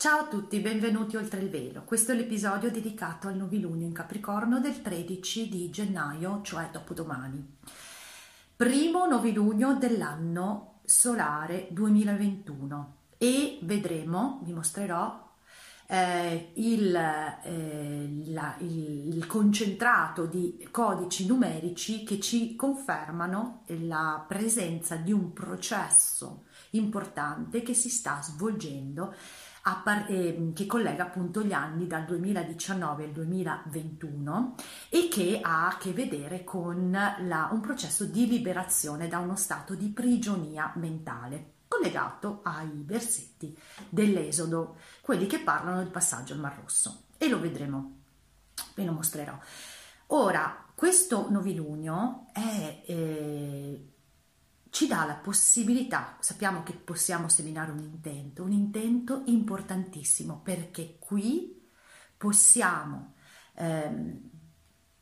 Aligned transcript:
Ciao 0.00 0.20
a 0.20 0.28
tutti, 0.28 0.60
benvenuti 0.60 1.16
oltre 1.16 1.40
il 1.40 1.50
velo. 1.50 1.82
Questo 1.82 2.12
è 2.12 2.14
l'episodio 2.14 2.70
dedicato 2.70 3.26
al 3.26 3.34
novilunio 3.34 3.84
in 3.84 3.92
Capricorno 3.92 4.60
del 4.60 4.80
13 4.80 5.48
di 5.48 5.70
gennaio, 5.70 6.38
cioè 6.42 6.68
dopodomani. 6.70 7.56
Primo 8.54 9.06
novilunio 9.06 9.74
dell'anno 9.74 10.82
solare 10.84 11.66
2021 11.72 12.94
e 13.18 13.58
vedremo, 13.62 14.40
vi 14.44 14.52
mostrerò 14.52 15.28
eh, 15.88 16.52
il, 16.54 16.94
eh, 16.94 18.22
la, 18.26 18.54
il, 18.60 19.16
il, 19.16 19.26
concentrato 19.26 20.26
di 20.26 20.68
codici 20.70 21.26
numerici 21.26 22.04
che 22.04 22.20
ci 22.20 22.54
confermano 22.54 23.62
la 23.66 24.24
presenza 24.28 24.94
di 24.94 25.12
un 25.12 25.32
processo 25.32 26.44
importante 26.70 27.62
che 27.62 27.74
si 27.74 27.88
sta 27.88 28.20
svolgendo 28.22 29.14
che 30.54 30.66
collega 30.66 31.04
appunto 31.04 31.42
gli 31.42 31.52
anni 31.52 31.86
dal 31.86 32.04
2019 32.04 33.04
al 33.04 33.10
2021 33.10 34.54
e 34.88 35.08
che 35.08 35.40
ha 35.42 35.68
a 35.68 35.76
che 35.76 35.92
vedere 35.92 36.44
con 36.44 36.90
la, 36.90 37.48
un 37.52 37.60
processo 37.60 38.04
di 38.04 38.26
liberazione 38.26 39.08
da 39.08 39.18
uno 39.18 39.36
stato 39.36 39.74
di 39.74 39.88
prigionia 39.88 40.72
mentale 40.76 41.52
collegato 41.68 42.40
ai 42.44 42.82
versetti 42.84 43.56
dell'Esodo, 43.88 44.78
quelli 45.02 45.26
che 45.26 45.40
parlano 45.40 45.78
del 45.78 45.90
passaggio 45.90 46.32
al 46.32 46.40
Mar 46.40 46.58
Rosso 46.60 47.02
e 47.18 47.28
lo 47.28 47.38
vedremo, 47.38 47.98
ve 48.74 48.84
lo 48.84 48.92
mostrerò. 48.92 49.38
Ora, 50.08 50.64
questo 50.74 51.28
novilunio 51.28 52.26
è 52.32 52.82
eh, 52.86 53.86
ci 54.70 54.86
dà 54.86 55.04
la 55.04 55.14
possibilità, 55.14 56.16
sappiamo 56.20 56.62
che 56.62 56.72
possiamo 56.72 57.28
seminare 57.28 57.70
un 57.70 57.78
intento, 57.78 58.42
un 58.42 58.52
intento 58.52 59.22
importantissimo 59.26 60.40
perché 60.42 60.98
qui 60.98 61.68
possiamo 62.16 63.14
ehm, 63.54 64.30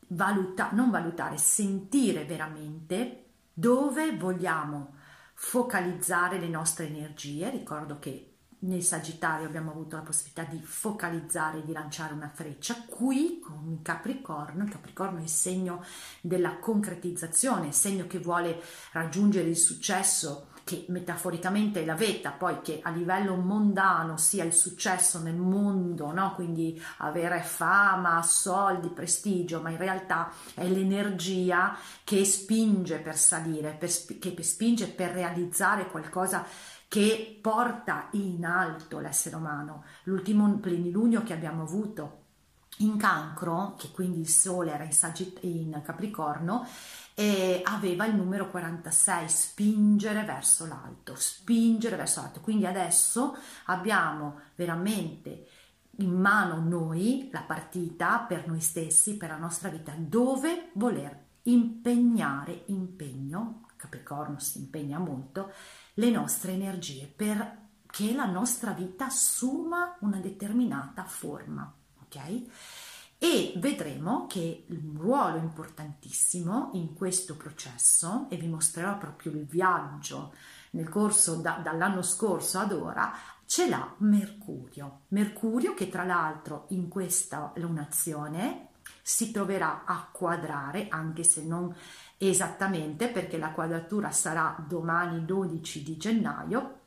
valutare, 0.09 0.75
non 0.75 0.91
valutare, 0.91 1.37
sentire 1.39 2.25
veramente 2.25 3.31
dove 3.53 4.17
vogliamo 4.17 4.95
focalizzare 5.35 6.39
le 6.39 6.49
nostre 6.49 6.87
energie. 6.87 7.51
Ricordo 7.51 7.99
che 7.99 8.36
nel 8.67 8.83
Sagittario 8.83 9.47
abbiamo 9.47 9.71
avuto 9.71 9.97
la 9.97 10.03
possibilità 10.03 10.43
di 10.43 10.61
focalizzare, 10.61 11.65
di 11.65 11.73
lanciare 11.73 12.15
una 12.15 12.31
freccia, 12.33 12.85
qui 12.89 13.41
con 13.41 13.81
Capricorno, 13.83 14.65
il 14.65 14.71
Capricorno 14.71 15.19
è 15.19 15.23
il 15.23 15.29
segno 15.29 15.85
della 16.21 16.59
concretizzazione, 16.59 17.69
il 17.69 17.75
segno 17.75 18.07
che 18.07 18.19
vuole 18.19 18.61
raggiungere 18.93 19.49
il 19.49 19.57
successo, 19.57 20.49
che 20.67 20.85
metaforicamente 20.89 21.83
è 21.83 21.85
la 21.85 21.95
vetta, 21.95 22.31
poi 22.31 22.61
che 22.61 22.81
a 22.83 22.91
livello 22.91 23.37
mondano 23.37 24.17
sia 24.17 24.43
il 24.43 24.53
successo 24.53 25.21
nel 25.21 25.37
mondo, 25.37 26.11
no? 26.11 26.35
quindi 26.35 26.83
avere 26.99 27.41
fama, 27.41 28.21
soldi, 28.25 28.89
prestigio, 28.89 29.61
ma 29.61 29.71
in 29.71 29.77
realtà 29.77 30.33
è 30.55 30.67
l'energia 30.67 31.77
che 32.03 32.25
spinge 32.25 32.99
per 32.99 33.17
salire, 33.17 33.77
per, 33.79 33.91
che 34.19 34.43
spinge 34.43 34.89
per 34.89 35.13
realizzare 35.13 35.87
qualcosa 35.89 36.45
che 36.89 37.39
porta 37.41 38.09
in 38.13 38.45
alto 38.45 38.99
l'essere 39.01 39.37
umano. 39.37 39.85
L'ultimo 40.05 40.51
plenilunio 40.59 41.23
che 41.23 41.33
abbiamo 41.33 41.63
avuto 41.63 42.25
in 42.79 42.97
cancro, 42.97 43.75
che 43.79 43.91
quindi 43.91 44.21
il 44.21 44.29
sole 44.29 44.73
era 44.73 44.85
in, 44.85 44.93
Sagitt- 44.93 45.43
in 45.43 45.81
Capricorno, 45.85 46.67
e 47.15 47.63
aveva 47.65 48.05
il 48.05 48.15
numero 48.15 48.51
46, 48.51 49.29
spingere 49.29 50.23
verso 50.25 50.67
l'alto, 50.67 51.15
spingere 51.17 51.97
verso 51.97 52.21
l'alto. 52.21 52.41
Quindi 52.41 52.67
adesso 52.67 53.37
abbiamo 53.67 54.41
veramente 54.55 55.47
in 55.99 56.13
mano 56.13 56.61
noi 56.61 57.31
la 57.33 57.41
partita 57.41 58.19
per 58.29 58.47
noi 58.47 58.61
stessi, 58.61 59.17
per 59.17 59.31
la 59.31 59.39
nostra 59.39 59.71
vita, 59.71 59.95
dove 59.97 60.71
voler 60.75 61.25
impegnare 61.43 62.65
impegno, 62.67 63.63
Capricorno 63.77 64.39
si 64.39 64.59
impegna 64.59 64.99
molto, 64.99 65.53
le 65.99 66.11
nostre 66.11 66.53
energie 66.53 67.07
perché 67.15 68.13
la 68.15 68.27
nostra 68.27 68.73
vita 68.73 69.07
assuma 69.07 69.97
una 70.01 70.19
determinata 70.19 71.05
forma, 71.05 71.73
ok? 72.03 72.43
E 73.19 73.55
vedremo 73.57 74.27
che 74.27 74.67
un 74.69 74.97
ruolo 74.99 75.39
importantissimo 75.39 76.71
in 76.75 76.93
questo 76.93 77.35
processo, 77.35 78.27
e 78.29 78.37
vi 78.37 78.47
mostrerò 78.47 78.99
proprio 78.99 79.33
il 79.33 79.47
viaggio 79.47 80.35
nel 80.73 80.91
corso 80.91 81.37
da, 81.37 81.61
dall'anno 81.63 82.03
scorso 82.03 82.59
ad 82.59 82.73
ora, 82.73 83.15
ce 83.47 83.69
l'ha 83.71 83.95
Mercurio. 83.99 85.05
Mercurio 85.09 85.73
che 85.73 85.89
tra 85.89 86.05
l'altro 86.05 86.67
in 86.71 86.89
questa 86.89 87.53
lunazione 87.57 88.69
si 89.01 89.31
troverà 89.31 89.85
a 89.85 90.09
quadrare, 90.13 90.89
anche 90.89 91.23
se 91.23 91.43
non 91.43 91.75
esattamente 92.19 93.09
perché 93.09 93.39
la 93.39 93.51
quadratura 93.51 94.11
sarà 94.11 94.57
domani 94.67 95.25
12 95.25 95.83
di 95.83 95.97
gennaio, 95.97 96.81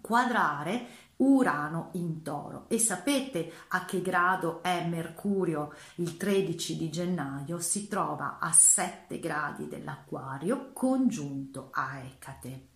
quadrare 0.00 1.02
Urano 1.16 1.90
in 1.92 2.22
toro 2.22 2.64
e 2.68 2.78
sapete 2.78 3.50
a 3.68 3.84
che 3.84 4.02
grado 4.02 4.62
è 4.62 4.84
Mercurio 4.86 5.72
il 5.96 6.16
13 6.16 6.76
di 6.76 6.90
gennaio? 6.90 7.60
Si 7.60 7.86
trova 7.86 8.38
a 8.40 8.50
7 8.50 9.20
gradi 9.20 9.68
dell'acquario 9.68 10.72
congiunto 10.72 11.68
a 11.70 12.00
Ecate 12.00 12.68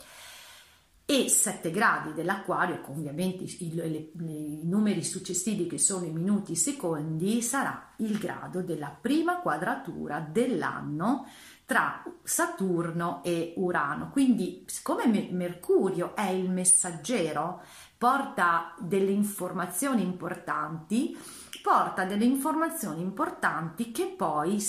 e 1.10 1.30
7 1.30 1.70
gradi 1.70 2.12
dell'acquario, 2.12 2.82
ovviamente 2.88 3.42
i, 3.44 3.56
i, 3.60 4.10
i, 4.18 4.60
numeri 4.64 5.02
successivi 5.02 5.66
che 5.66 5.78
sono 5.78 6.04
i 6.04 6.10
minuti 6.10 6.54
secondi, 6.54 7.40
sarà 7.40 7.94
il 7.96 8.18
grado 8.18 8.60
della 8.60 8.90
prima 8.90 9.38
quadratura 9.40 10.20
dell'anno 10.20 11.26
tra 11.68 12.02
Saturno 12.22 13.20
e 13.22 13.52
Urano. 13.58 14.08
Quindi, 14.08 14.64
siccome 14.66 15.04
Mercurio 15.30 16.16
è 16.16 16.30
il 16.30 16.48
messaggero, 16.48 17.60
porta 17.98 18.74
delle 18.78 19.10
informazioni 19.10 20.02
importanti, 20.02 21.14
porta 21.62 22.06
delle 22.06 22.24
informazioni 22.24 23.02
importanti 23.02 23.92
che 23.92 24.14
poi 24.16 24.64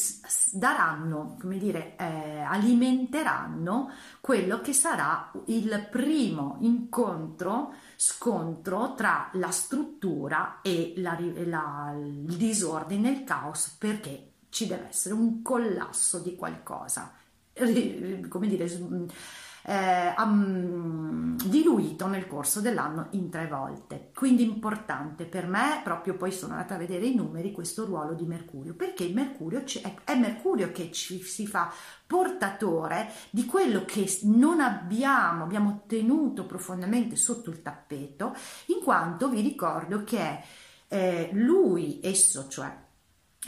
daranno, 0.51 1.37
come 1.39 1.57
dire, 1.57 1.95
eh, 1.95 2.41
alimenteranno 2.41 3.91
quello 4.19 4.59
che 4.59 4.73
sarà 4.73 5.31
il 5.45 5.87
primo 5.89 6.57
incontro, 6.59 7.75
scontro 7.95 8.93
tra 8.95 9.29
la 9.35 9.51
struttura 9.51 10.59
e 10.61 10.95
la, 10.97 11.17
la, 11.45 11.93
il 11.97 12.35
disordine, 12.35 13.09
il 13.09 13.23
caos, 13.23 13.69
perché 13.79 14.28
ci 14.49 14.67
deve 14.67 14.89
essere 14.89 15.13
un 15.13 15.41
collasso 15.41 16.19
di 16.19 16.35
qualcosa, 16.35 17.13
come 17.53 18.47
dire, 18.47 18.67
eh, 19.63 20.13
um, 20.17 21.35
diluito 21.45 22.07
nel 22.07 22.27
corso 22.27 22.59
dell'anno 22.59 23.07
in 23.11 23.29
tre 23.29 23.47
volte. 23.47 24.11
Quindi 24.15 24.43
importante 24.43 25.25
per 25.25 25.47
me, 25.47 25.81
proprio 25.83 26.15
poi 26.15 26.31
sono 26.31 26.53
andata 26.53 26.75
a 26.75 26.77
vedere 26.77 27.05
i 27.05 27.15
numeri, 27.15 27.51
questo 27.51 27.85
ruolo 27.85 28.13
di 28.13 28.25
Mercurio, 28.25 28.73
perché 28.73 29.07
Mercurio 29.09 29.63
è, 30.03 30.15
Mercurio 30.15 30.71
che 30.71 30.91
ci 30.91 31.21
si 31.21 31.45
fa 31.45 31.71
portatore 32.07 33.11
di 33.29 33.45
quello 33.45 33.85
che 33.85 34.11
non 34.23 34.59
abbiamo, 34.59 35.43
abbiamo 35.43 35.83
tenuto 35.85 36.45
profondamente 36.45 37.15
sotto 37.15 37.49
il 37.49 37.61
tappeto, 37.61 38.35
in 38.67 38.81
quanto 38.83 39.29
vi 39.29 39.41
ricordo 39.41 40.03
che 40.03 40.39
eh, 40.87 41.29
lui, 41.33 41.99
esso, 42.01 42.47
cioè 42.47 42.87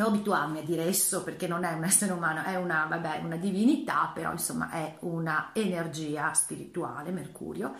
ho 0.01 0.07
abituarmi 0.07 0.59
a 0.59 0.63
dire 0.63 0.83
esso 0.83 1.23
perché 1.23 1.47
non 1.47 1.63
è 1.63 1.73
un 1.73 1.83
essere 1.83 2.13
umano, 2.13 2.43
è 2.43 2.55
una, 2.55 2.85
vabbè, 2.89 3.21
una 3.23 3.37
divinità, 3.37 4.11
però 4.13 4.31
insomma 4.31 4.69
è 4.71 4.97
una 5.01 5.51
energia 5.53 6.33
spirituale, 6.33 7.11
Mercurio, 7.11 7.75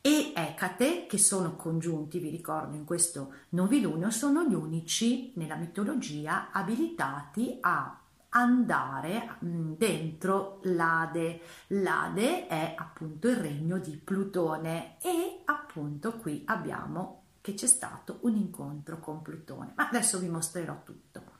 e 0.00 0.32
Ecate, 0.36 1.06
che 1.06 1.16
sono 1.16 1.56
congiunti, 1.56 2.18
vi 2.18 2.28
ricordo, 2.28 2.76
in 2.76 2.84
questo 2.84 3.32
novilunio, 3.50 4.10
sono 4.10 4.44
gli 4.44 4.52
unici 4.52 5.32
nella 5.36 5.54
mitologia 5.54 6.50
abilitati 6.52 7.56
a 7.62 8.00
andare 8.28 9.38
mm, 9.42 9.72
dentro 9.78 10.60
l'Ade. 10.64 11.40
L'Ade 11.68 12.46
è 12.46 12.74
appunto 12.76 13.28
il 13.28 13.36
regno 13.36 13.78
di 13.78 13.96
Plutone 13.96 14.96
e 15.00 15.40
appunto 15.46 16.16
qui 16.18 16.42
abbiamo 16.46 17.23
che 17.44 17.52
c'è 17.52 17.66
stato 17.66 18.20
un 18.22 18.36
incontro 18.36 18.98
con 19.00 19.20
Plutone. 19.20 19.74
Ma 19.74 19.88
adesso 19.88 20.18
vi 20.18 20.28
mostrerò 20.28 20.80
tutto. 20.82 21.32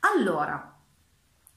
Allora, 0.00 0.74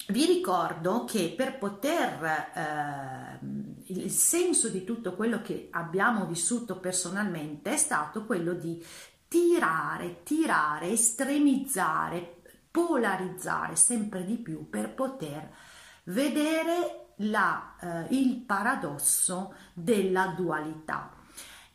vi 0.07 0.25
ricordo 0.25 1.05
che 1.05 1.33
per 1.33 1.57
poter 1.57 2.23
eh, 2.25 3.39
il 3.85 4.11
senso 4.11 4.67
di 4.67 4.83
tutto 4.83 5.15
quello 5.15 5.41
che 5.41 5.69
abbiamo 5.71 6.25
vissuto 6.25 6.77
personalmente 6.77 7.71
è 7.71 7.77
stato 7.77 8.25
quello 8.25 8.51
di 8.51 8.85
tirare, 9.29 10.23
tirare, 10.23 10.89
estremizzare, 10.89 12.41
polarizzare 12.69 13.77
sempre 13.77 14.25
di 14.25 14.35
più 14.35 14.69
per 14.69 14.93
poter 14.93 15.55
vedere 16.03 17.13
la, 17.19 17.75
eh, 17.79 18.13
il 18.13 18.41
paradosso 18.41 19.53
della 19.73 20.33
dualità 20.35 21.13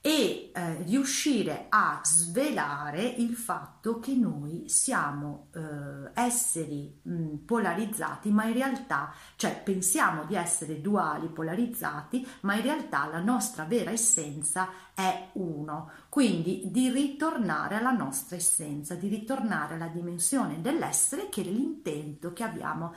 e 0.07 0.51
eh, 0.53 0.83
riuscire 0.83 1.65
a 1.71 1.99
svelare 2.05 3.03
il 3.03 3.35
fatto 3.35 4.01
che 4.01 4.13
noi 4.15 4.65
siamo 4.69 5.47
eh, 5.55 6.11
esseri 6.13 7.01
mh, 7.01 7.37
polarizzati, 7.47 8.31
ma 8.31 8.45
in 8.45 8.53
realtà, 8.53 9.15
cioè 9.37 9.63
pensiamo 9.63 10.25
di 10.25 10.35
essere 10.35 10.83
duali, 10.83 11.29
polarizzati, 11.29 12.29
ma 12.41 12.55
in 12.55 12.61
realtà 12.61 13.07
la 13.07 13.23
nostra 13.23 13.65
vera 13.65 13.93
essenza 13.93 14.69
è 14.93 15.31
uno. 15.33 15.91
Quindi 16.11 16.65
di 16.71 16.91
ritornare 16.91 17.77
alla 17.77 17.93
nostra 17.93 18.37
essenza, 18.37 18.97
di 18.97 19.09
ritornare 19.09 19.77
alla 19.77 19.89
dimensione 19.89 20.61
dell'essere 20.61 21.31
che 21.31 21.41
è 21.41 21.45
l'intento 21.45 22.35
che 22.35 22.43
abbiamo 22.43 22.93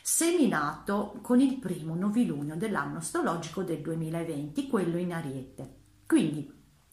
seminato 0.00 1.18
con 1.22 1.40
il 1.40 1.58
primo 1.58 1.96
novilunio 1.96 2.54
dell'anno 2.54 2.98
astrologico 2.98 3.64
del 3.64 3.80
2020, 3.80 4.68
quello 4.68 4.96
in 4.96 5.12
Ariete. 5.12 5.80
Quindi 6.12 6.46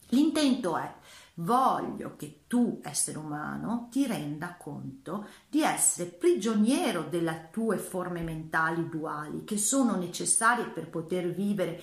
l'intento 0.08 0.78
è 0.78 0.94
voglio 1.34 2.16
che 2.16 2.44
tu, 2.46 2.80
essere 2.82 3.18
umano, 3.18 3.88
ti 3.90 4.06
renda 4.06 4.56
conto 4.56 5.26
di 5.46 5.60
essere 5.60 6.08
prigioniero 6.08 7.02
delle 7.02 7.50
tue 7.52 7.76
forme 7.76 8.22
mentali 8.22 8.88
duali 8.88 9.44
che 9.44 9.58
sono 9.58 9.94
necessarie 9.96 10.70
per 10.70 10.88
poter 10.88 11.34
vivere 11.34 11.82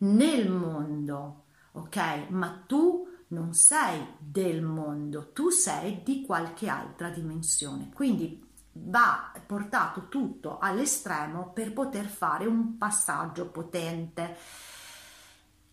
nel 0.00 0.50
mondo, 0.50 1.44
ok? 1.72 2.26
Ma 2.28 2.62
tu 2.66 3.08
non 3.28 3.54
sei 3.54 4.06
del 4.18 4.60
mondo, 4.60 5.32
tu 5.32 5.48
sei 5.48 6.02
di 6.02 6.20
qualche 6.20 6.68
altra 6.68 7.08
dimensione. 7.08 7.88
Quindi 7.94 8.46
va 8.72 9.32
portato 9.46 10.08
tutto 10.10 10.58
all'estremo 10.58 11.50
per 11.50 11.72
poter 11.72 12.04
fare 12.04 12.44
un 12.44 12.76
passaggio 12.76 13.46
potente. 13.46 14.36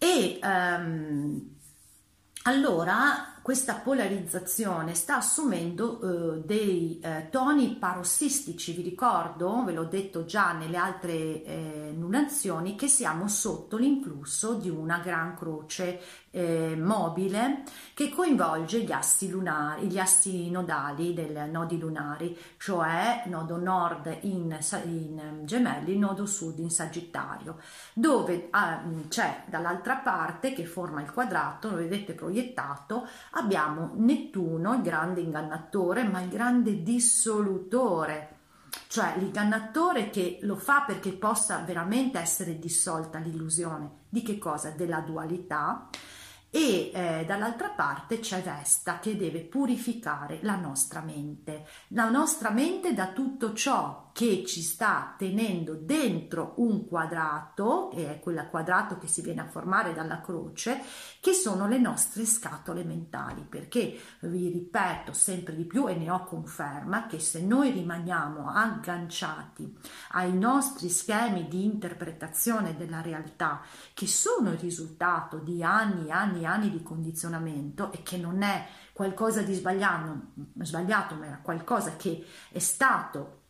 E 0.04 0.40
um, 0.42 1.58
allora 2.46 3.40
questa 3.44 3.76
polarizzazione 3.76 4.96
sta 4.96 5.18
assumendo 5.18 6.00
eh, 6.02 6.42
dei 6.44 7.00
eh, 7.00 7.28
toni 7.30 7.76
parossistici, 7.76 8.74
vi 8.74 8.82
ricordo, 8.82 9.64
ve 9.64 9.74
l'ho 9.74 9.86
detto 9.86 10.26
già 10.26 10.54
nelle 10.54 10.78
altre 10.78 11.44
eh, 11.44 11.94
nunazioni, 11.96 12.76
che 12.76 12.88
siamo 12.88 13.28
sotto 13.28 13.78
l'influsso 13.78 14.56
di 14.56 14.70
una 14.70 14.98
gran 15.00 15.36
croce 15.36 16.00
eh, 16.32 16.76
mobile 16.78 17.64
che 17.94 18.10
coinvolge 18.10 18.82
gli 18.82 18.92
assi 18.92 19.30
lunari, 19.30 19.88
gli 19.88 20.00
assi 20.00 20.50
nodali 20.50 21.14
dei 21.14 21.50
nodi 21.50 21.78
lunari, 21.78 22.38
cioè 22.58 23.24
nodo 23.26 23.58
nord 23.58 24.18
in, 24.22 24.58
in 24.86 25.42
gemelli, 25.44 25.98
nodo 25.98 26.26
sud 26.26 26.60
in 26.60 26.72
sagittario, 26.72 27.60
dove 27.94 28.48
ah, 28.52 28.82
c'è 29.10 29.44
dall'altra 29.48 29.98
parte 29.98 30.54
che 30.54 30.66
forma 30.66 31.02
il 31.02 31.12
quadrato, 31.12 31.70
lo 31.70 31.76
vedete 31.76 32.14
proiettato, 32.14 33.08
abbiamo 33.32 33.92
Nettuno, 33.96 34.76
il 34.76 34.82
grande 34.82 35.22
ingannatore, 35.22 36.04
ma 36.04 36.22
il 36.22 36.30
grande 36.30 36.82
dissolutore, 36.82 38.38
cioè 38.88 39.16
l'ingannatore 39.18 40.10
che 40.10 40.40
lo 40.44 40.56
fa 40.56 40.84
perché 40.88 41.12
possa 41.12 41.58
veramente 41.60 42.20
essere 42.20 42.58
dissolta 42.58 43.20
l'illusione 43.20 44.00
di 44.12 44.22
che 44.24 44.38
cosa? 44.38 44.72
Della 44.72 45.00
dualità 45.00 45.88
e 46.52 46.92
eh, 46.94 47.24
dall'altra 47.26 47.70
parte 47.70 48.20
c'è 48.20 48.42
Vesta 48.42 49.00
che 49.00 49.16
deve 49.16 49.40
purificare 49.40 50.40
la 50.42 50.58
nostra 50.58 51.00
mente, 51.00 51.66
la 51.90 52.10
nostra 52.10 52.50
mente 52.52 52.94
da 52.94 53.14
tutto 53.14 53.54
ciò 53.54 54.01
che 54.14 54.44
ci 54.46 54.62
sta 54.62 55.16
tenendo 55.18 55.76
dentro 55.76 56.54
un 56.58 56.86
quadrato, 56.88 57.90
che 57.94 58.12
è 58.12 58.20
quel 58.20 58.48
quadrato 58.50 58.98
che 58.98 59.08
si 59.08 59.22
viene 59.22 59.42
a 59.42 59.48
formare 59.48 59.94
dalla 59.94 60.22
croce, 60.22 60.82
che 61.20 61.34
sono 61.34 61.68
le 61.68 61.80
nostre 61.80 62.26
scatole 62.26 62.84
mentali, 62.84 63.46
perché 63.48 63.98
vi 64.22 64.50
ripeto 64.50 65.14
sempre 65.14 65.56
di 65.56 65.66
più 65.66 65.88
e 65.88 65.96
ne 65.96 66.10
ho 66.10 66.24
conferma 66.24 67.08
che 67.08 67.20
se 67.20 67.42
noi 67.42 67.72
rimaniamo 67.72 68.50
agganciati 68.50 69.78
ai 70.12 70.38
nostri 70.38 70.90
schemi 70.90 71.48
di 71.48 71.64
interpretazione 71.64 72.76
della 72.76 73.02
realtà, 73.02 73.62
che 73.94 74.08
sono 74.08 74.52
il 74.52 74.60
risultato 74.60 75.38
di 75.38 75.64
anni 75.64 76.08
e 76.08 76.12
anni 76.12 76.42
e 76.42 76.46
anni 76.46 76.70
di 76.70 76.84
condizionamento 76.84 77.92
e 77.92 78.04
che 78.04 78.18
non 78.18 78.42
è 78.42 78.66
qualcosa 78.94 79.42
di 79.42 79.54
sbagliato, 79.54 80.22
sbagliato 80.60 81.16
ma 81.16 81.26
era 81.28 81.40
qualcosa 81.42 81.96
che 81.96 82.26
è 82.52 82.60
stato 82.60 83.41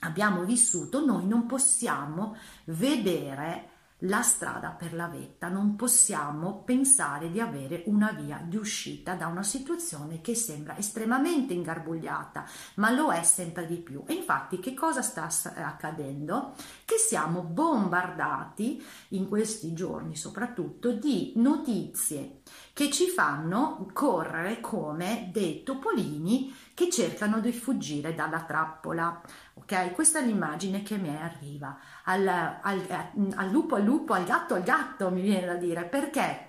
abbiamo 0.00 0.44
vissuto, 0.44 1.04
noi 1.04 1.26
non 1.26 1.46
possiamo 1.46 2.36
vedere 2.64 3.76
la 4.02 4.22
strada 4.22 4.70
per 4.70 4.94
la 4.94 5.08
vetta, 5.08 5.48
non 5.48 5.74
possiamo 5.74 6.62
pensare 6.62 7.30
di 7.30 7.40
avere 7.40 7.82
una 7.86 8.12
via 8.12 8.40
di 8.44 8.56
uscita 8.56 9.14
da 9.14 9.26
una 9.26 9.42
situazione 9.42 10.20
che 10.20 10.36
sembra 10.36 10.76
estremamente 10.76 11.52
ingarbugliata, 11.52 12.46
ma 12.76 12.90
lo 12.90 13.10
è 13.10 13.22
sempre 13.24 13.66
di 13.66 13.76
più. 13.76 14.04
E 14.06 14.14
infatti 14.14 14.60
che 14.60 14.74
cosa 14.74 15.02
sta 15.02 15.28
accadendo? 15.56 16.54
Che 16.84 16.96
siamo 16.96 17.40
bombardati 17.40 18.84
in 19.10 19.26
questi 19.28 19.72
giorni 19.72 20.14
soprattutto 20.14 20.92
di 20.92 21.32
notizie 21.36 22.42
che 22.72 22.90
ci 22.90 23.08
fanno 23.08 23.90
correre 23.92 24.60
come 24.60 25.30
dei 25.32 25.64
topolini 25.64 26.54
che 26.78 26.88
cercano 26.90 27.40
di 27.40 27.50
fuggire 27.50 28.14
dalla 28.14 28.42
trappola. 28.42 29.20
Ok, 29.54 29.94
questa 29.94 30.20
è 30.20 30.24
l'immagine 30.24 30.84
che 30.84 30.96
mi 30.96 31.08
arriva. 31.08 31.76
Al, 32.04 32.24
al, 32.28 33.08
al 33.34 33.50
lupo 33.50 33.74
al 33.74 33.82
lupo, 33.82 34.12
al 34.12 34.22
gatto 34.22 34.54
al 34.54 34.62
gatto, 34.62 35.10
mi 35.10 35.20
viene 35.20 35.46
da 35.46 35.54
dire, 35.54 35.82
perché 35.86 36.47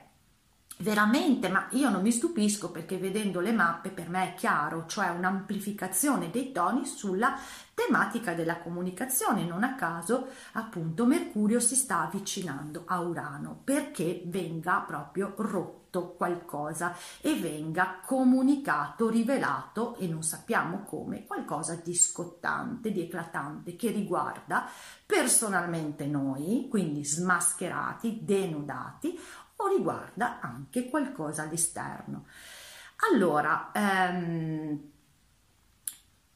veramente, 0.81 1.49
ma 1.49 1.67
io 1.71 1.89
non 1.89 2.01
mi 2.01 2.11
stupisco 2.11 2.71
perché 2.71 2.97
vedendo 2.97 3.41
le 3.41 3.51
mappe 3.51 3.89
per 3.89 4.09
me 4.09 4.29
è 4.29 4.33
chiaro, 4.35 4.86
cioè 4.88 5.09
un'amplificazione 5.09 6.29
dei 6.29 6.53
toni 6.53 6.86
sulla 6.86 7.38
tematica 7.74 8.33
della 8.33 8.59
comunicazione. 8.59 9.43
Non 9.43 9.63
a 9.63 9.75
caso, 9.75 10.27
appunto, 10.53 11.05
Mercurio 11.05 11.59
si 11.59 11.75
sta 11.75 12.01
avvicinando 12.01 12.83
a 12.86 13.01
Urano 13.01 13.59
perché 13.62 14.24
venga 14.25 14.83
proprio 14.88 15.33
rotto 15.38 16.13
qualcosa 16.13 16.95
e 17.19 17.36
venga 17.36 18.00
comunicato, 18.05 19.09
rivelato 19.09 19.98
e 19.98 20.07
non 20.07 20.24
sappiamo 20.24 20.83
come, 20.83 21.25
qualcosa 21.25 21.75
di 21.75 21.93
scottante, 21.93 22.91
di 22.91 23.01
eclatante 23.01 23.75
che 23.75 23.91
riguarda 23.91 24.69
personalmente 25.05 26.05
noi, 26.05 26.67
quindi 26.69 27.03
smascherati, 27.03 28.19
denudati 28.24 29.19
o 29.62 29.68
riguarda 29.68 30.39
anche 30.39 30.89
qualcosa 30.89 31.44
all'esterno. 31.44 32.25
Allora, 33.12 33.72
ehm, 33.74 34.80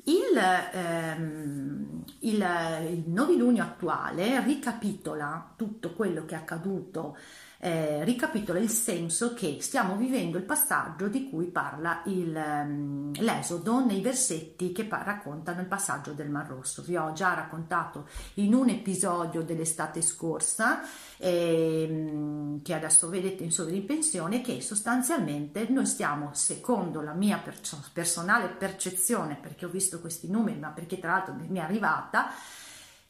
il, 0.05 0.37
ehm, 0.73 2.03
il, 2.19 2.47
il 2.89 3.03
novilunio 3.07 3.63
attuale 3.63 4.41
ricapitola 4.43 5.53
tutto 5.55 5.93
quello 5.93 6.25
che 6.25 6.35
è 6.35 6.37
accaduto 6.37 7.17
eh, 7.63 8.03
ricapitola 8.03 8.59
il 8.59 8.69
senso 8.69 9.33
che 9.33 9.59
stiamo 9.61 9.95
vivendo 9.95 10.37
il 10.37 10.43
passaggio 10.43 11.07
di 11.07 11.29
cui 11.29 11.45
parla 11.45 12.01
il, 12.07 12.35
um, 12.35 13.13
l'Esodo 13.13 13.85
nei 13.85 14.01
versetti 14.01 14.73
che 14.73 14.83
pa- 14.83 15.01
raccontano 15.01 15.61
il 15.61 15.67
passaggio 15.67 16.11
del 16.11 16.29
Mar 16.29 16.47
Rosso. 16.47 16.81
Vi 16.81 16.97
ho 16.97 17.13
già 17.13 17.33
raccontato 17.33 18.09
in 18.33 18.53
un 18.53 18.67
episodio 18.67 19.43
dell'estate 19.43 20.01
scorsa, 20.01 20.81
ehm, 21.15 22.61
che 22.61 22.73
adesso 22.73 23.07
vedete 23.07 23.45
in 23.45 23.51
sovrimpensione, 23.53 24.41
che 24.41 24.59
sostanzialmente 24.59 25.65
noi 25.69 25.85
stiamo, 25.85 26.31
secondo 26.33 26.99
la 26.99 27.13
mia 27.13 27.37
perso- 27.37 27.81
personale 27.93 28.49
percezione, 28.49 29.37
perché 29.41 29.63
ho 29.65 29.69
visto 29.69 30.01
questi 30.01 30.29
numeri, 30.29 30.59
ma 30.59 30.71
perché 30.71 30.99
tra 30.99 31.11
l'altro 31.11 31.33
mi 31.33 31.59
è 31.59 31.61
arrivata, 31.61 32.27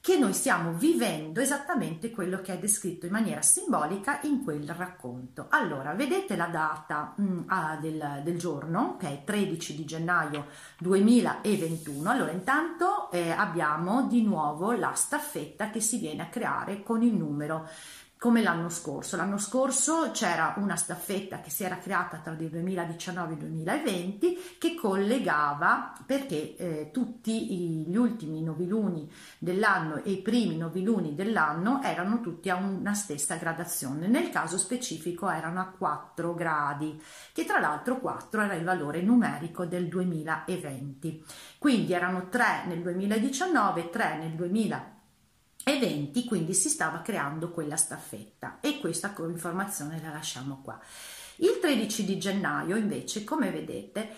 che 0.03 0.17
noi 0.17 0.33
stiamo 0.33 0.73
vivendo 0.73 1.39
esattamente 1.39 2.11
quello 2.11 2.41
che 2.41 2.51
è 2.51 2.57
descritto 2.57 3.05
in 3.05 3.13
maniera 3.13 3.41
simbolica 3.41 4.19
in 4.23 4.43
quel 4.43 4.67
racconto. 4.67 5.45
Allora, 5.47 5.93
vedete 5.93 6.35
la 6.35 6.47
data 6.47 7.13
mh, 7.15 7.23
mm, 7.23 7.39
ah, 7.45 7.77
del, 7.79 8.21
del, 8.21 8.37
giorno, 8.37 8.97
che 8.99 9.07
è 9.07 9.23
13 9.23 9.77
di 9.77 9.85
gennaio 9.85 10.47
2021. 10.79 12.09
Allora, 12.09 12.31
intanto 12.31 13.09
eh, 13.11 13.31
abbiamo 13.31 14.05
di 14.07 14.23
nuovo 14.23 14.73
la 14.73 14.91
staffetta 14.93 15.69
che 15.69 15.79
si 15.79 15.99
viene 15.99 16.23
a 16.23 16.27
creare 16.27 16.83
con 16.83 17.01
il 17.01 17.13
numero 17.13 17.65
come 18.23 18.41
l'anno 18.41 18.69
scorso. 18.69 19.17
L'anno 19.17 19.37
scorso 19.37 20.11
c'era 20.13 20.53
una 20.55 20.77
staffetta 20.77 21.41
che 21.41 21.49
si 21.49 21.65
era 21.65 21.77
creata 21.77 22.19
tra 22.19 22.31
il 22.31 22.47
2019 22.47 23.27
e 23.27 23.33
il 23.33 23.39
2020 23.39 24.39
che 24.57 24.75
collegava 24.75 25.91
perché 26.05 26.55
eh, 26.55 26.89
tutti 26.93 27.83
gli 27.85 27.97
ultimi 27.97 28.41
noviluni 28.41 29.11
dell'anno 29.37 30.01
e 30.05 30.11
i 30.11 30.21
primi 30.21 30.55
noviluni 30.55 31.15
dell'anno 31.15 31.81
erano 31.83 32.21
tutti 32.21 32.49
a 32.49 32.55
una 32.55 32.93
stessa 32.93 33.35
gradazione. 33.35 34.07
Nel 34.07 34.29
caso 34.29 34.57
specifico 34.57 35.29
erano 35.29 35.59
a 35.59 35.73
4 35.77 36.33
gradi, 36.33 36.97
che 37.33 37.43
tra 37.43 37.59
l'altro 37.59 37.99
4 37.99 38.41
era 38.41 38.53
il 38.53 38.63
valore 38.63 39.01
numerico 39.01 39.65
del 39.65 39.89
2020. 39.89 41.25
Quindi 41.57 41.91
erano 41.91 42.29
3 42.29 42.67
nel 42.67 42.81
2019, 42.81 43.89
3 43.89 44.17
nel 44.17 44.31
2020 44.31 44.92
eventi, 45.63 46.25
quindi 46.25 46.53
si 46.53 46.69
stava 46.69 47.01
creando 47.01 47.51
quella 47.51 47.77
staffetta 47.77 48.59
e 48.59 48.79
questa 48.79 49.13
informazione 49.17 50.01
la 50.01 50.11
lasciamo 50.11 50.61
qua. 50.61 50.79
Il 51.37 51.59
13 51.59 52.05
di 52.05 52.17
gennaio 52.19 52.75
invece, 52.75 53.23
come 53.23 53.49
vedete, 53.49 54.09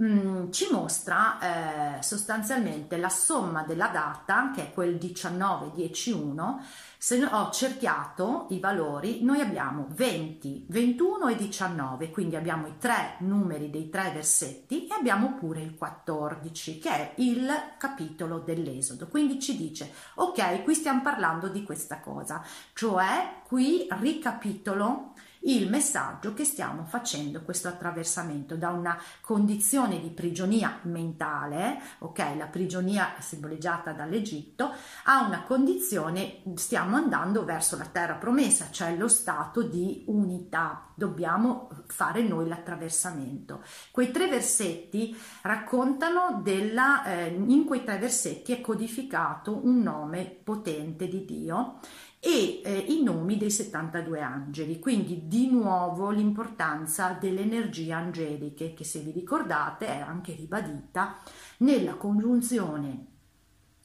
mm, 0.00 0.50
ci 0.50 0.68
mostra 0.70 1.96
eh, 1.98 2.02
sostanzialmente 2.02 2.96
la 2.96 3.08
somma 3.08 3.64
della 3.64 3.88
data, 3.88 4.52
che 4.54 4.68
è 4.68 4.72
quel 4.72 4.94
19-10-1, 4.94 6.60
se 6.98 7.24
ho 7.24 7.50
cerchiato 7.50 8.46
i 8.50 8.60
valori, 8.60 9.24
noi 9.24 9.40
abbiamo 9.40 9.86
20, 9.88 10.66
21 10.68 11.26
e 11.26 11.34
19, 11.34 12.10
quindi 12.10 12.36
abbiamo 12.36 12.68
i 12.68 12.78
tre 12.78 13.16
numeri 13.18 13.70
dei 13.70 13.90
tre 13.90 14.12
versetti 14.12 14.86
e 14.86 14.94
abbiamo 14.94 15.34
pure 15.34 15.62
il 15.62 15.74
14, 15.74 16.78
che 16.78 16.90
è 16.90 17.14
il 17.16 17.50
capitolo 17.76 18.38
dell'Esodo. 18.38 19.08
Quindi 19.08 19.40
ci 19.40 19.56
dice, 19.56 19.92
ok, 20.14 20.62
qui 20.62 20.74
stiamo 20.74 21.02
parlando 21.02 21.48
di 21.48 21.64
questa 21.64 21.98
cosa, 21.98 22.40
cioè 22.72 23.40
qui 23.48 23.88
ricapitolo 23.90 25.14
il 25.44 25.68
messaggio 25.68 26.34
che 26.34 26.44
stiamo 26.44 26.84
facendo 26.84 27.42
questo 27.42 27.68
attraversamento 27.68 28.56
da 28.56 28.70
una 28.70 29.00
condizione 29.20 30.00
di 30.00 30.10
prigionia 30.10 30.78
mentale, 30.82 31.80
ok, 31.98 32.34
la 32.36 32.46
prigionia 32.46 33.14
simboleggiata 33.18 33.92
dall'Egitto, 33.92 34.72
a 35.04 35.24
una 35.26 35.42
condizione, 35.42 36.42
stiamo 36.54 36.96
andando 36.96 37.44
verso 37.44 37.76
la 37.76 37.86
terra 37.86 38.14
promessa, 38.14 38.68
cioè 38.70 38.96
lo 38.96 39.08
stato 39.08 39.62
di 39.62 40.04
unità. 40.06 40.86
Dobbiamo 40.94 41.70
fare 41.86 42.22
noi 42.22 42.46
l'attraversamento. 42.46 43.64
Quei 43.90 44.10
tre 44.10 44.28
versetti 44.28 45.16
raccontano 45.42 46.40
della, 46.42 47.04
eh, 47.04 47.28
in 47.28 47.64
quei 47.64 47.82
tre 47.82 47.98
versetti 47.98 48.52
è 48.52 48.60
codificato 48.60 49.58
un 49.64 49.80
nome 49.80 50.24
potente 50.24 51.08
di 51.08 51.24
Dio 51.24 51.80
e 52.24 52.60
eh, 52.64 52.78
i 52.78 53.02
nomi 53.02 53.36
dei 53.36 53.50
72 53.50 54.20
angeli, 54.20 54.78
quindi 54.78 55.26
di 55.26 55.50
nuovo 55.50 56.10
l'importanza 56.10 57.16
delle 57.20 57.40
energie 57.40 57.90
angeliche 57.90 58.74
che 58.74 58.84
se 58.84 59.00
vi 59.00 59.10
ricordate 59.10 59.88
è 59.88 59.98
anche 59.98 60.32
ribadita 60.32 61.16
nella 61.58 61.94
congiunzione 61.94 63.06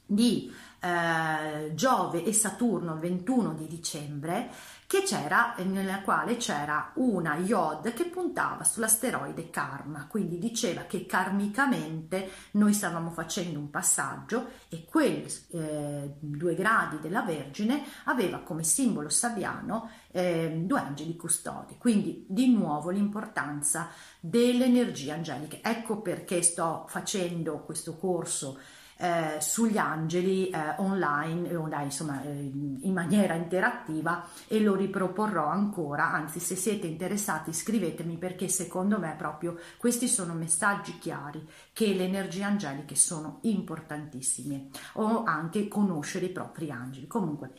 di 0.06 0.54
eh, 0.80 1.74
Giove 1.74 2.24
e 2.24 2.32
Saturno 2.32 2.94
il 2.94 3.00
21 3.00 3.54
di 3.54 3.66
dicembre 3.66 4.52
che 4.88 5.04
c'era, 5.04 5.54
nella 5.66 6.00
quale 6.00 6.38
c'era 6.38 6.94
una 6.96 7.36
Yod 7.36 7.92
che 7.92 8.06
puntava 8.06 8.64
sull'asteroide 8.64 9.50
Karma, 9.50 10.08
quindi 10.08 10.40
diceva 10.40 10.84
che 10.84 11.06
karmicamente 11.06 12.32
noi 12.52 12.72
stavamo 12.72 13.12
facendo 13.12 13.60
un 13.60 13.70
passaggio 13.70 14.48
e 14.70 14.86
quei 14.86 15.30
eh, 15.50 16.14
due 16.18 16.56
gradi 16.56 17.00
della 17.02 17.22
Vergine 17.22 17.84
aveva 18.06 18.40
come 18.40 18.64
simbolo 18.64 19.10
sabbiano 19.10 19.90
eh, 20.12 20.62
due 20.64 20.80
angeli 20.80 21.18
custodi, 21.18 21.76
quindi 21.78 22.26
di 22.30 22.54
nuovo 22.54 22.90
l'importanza 22.90 23.90
delle 24.22 24.66
energie 24.66 25.12
angeliche. 25.12 25.60
Ecco 25.62 26.00
perché 26.00 26.42
sto 26.42 26.86
facendo 26.88 27.60
questo 27.60 27.98
corso 27.98 28.58
eh, 28.98 29.38
sugli 29.40 29.78
angeli 29.78 30.50
eh, 30.50 30.76
online, 30.78 31.56
online 31.56 31.84
insomma, 31.84 32.22
eh, 32.24 32.30
in 32.32 32.94
maniera 32.94 33.36
interattiva 33.36 34.28
e 34.48 34.60
lo 34.60 34.76
riproporrò 34.76 35.48
ancora, 35.48 36.12
anzi 36.12 36.40
se 36.40 36.56
siete 36.56 36.88
interessati 36.88 37.54
scrivetemi 37.54 38.18
perché 38.18 38.48
secondo 38.48 38.98
me 38.98 39.14
proprio 39.18 39.58
questi 39.78 40.08
sono 40.08 40.34
messaggi 40.34 40.98
chiari 40.98 41.48
che 41.74 41.94
le 41.94 42.06
energie 42.06 42.44
angeliche 42.44 42.96
sono 42.96 43.40
importantissime 43.44 44.70
o 44.94 45.24
anche 45.24 45.68
conoscere 45.68 46.26
i 46.26 46.32
propri 46.32 46.72
angeli. 46.72 47.08
Comunque 47.08 47.52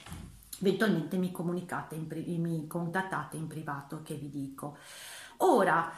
eventualmente 0.60 1.16
mi 1.18 1.30
comunicate, 1.30 1.94
in, 1.94 2.40
mi 2.40 2.66
contattate 2.66 3.36
in 3.36 3.46
privato 3.46 4.02
che 4.02 4.14
vi 4.14 4.28
dico. 4.28 4.76
Ora, 5.38 5.92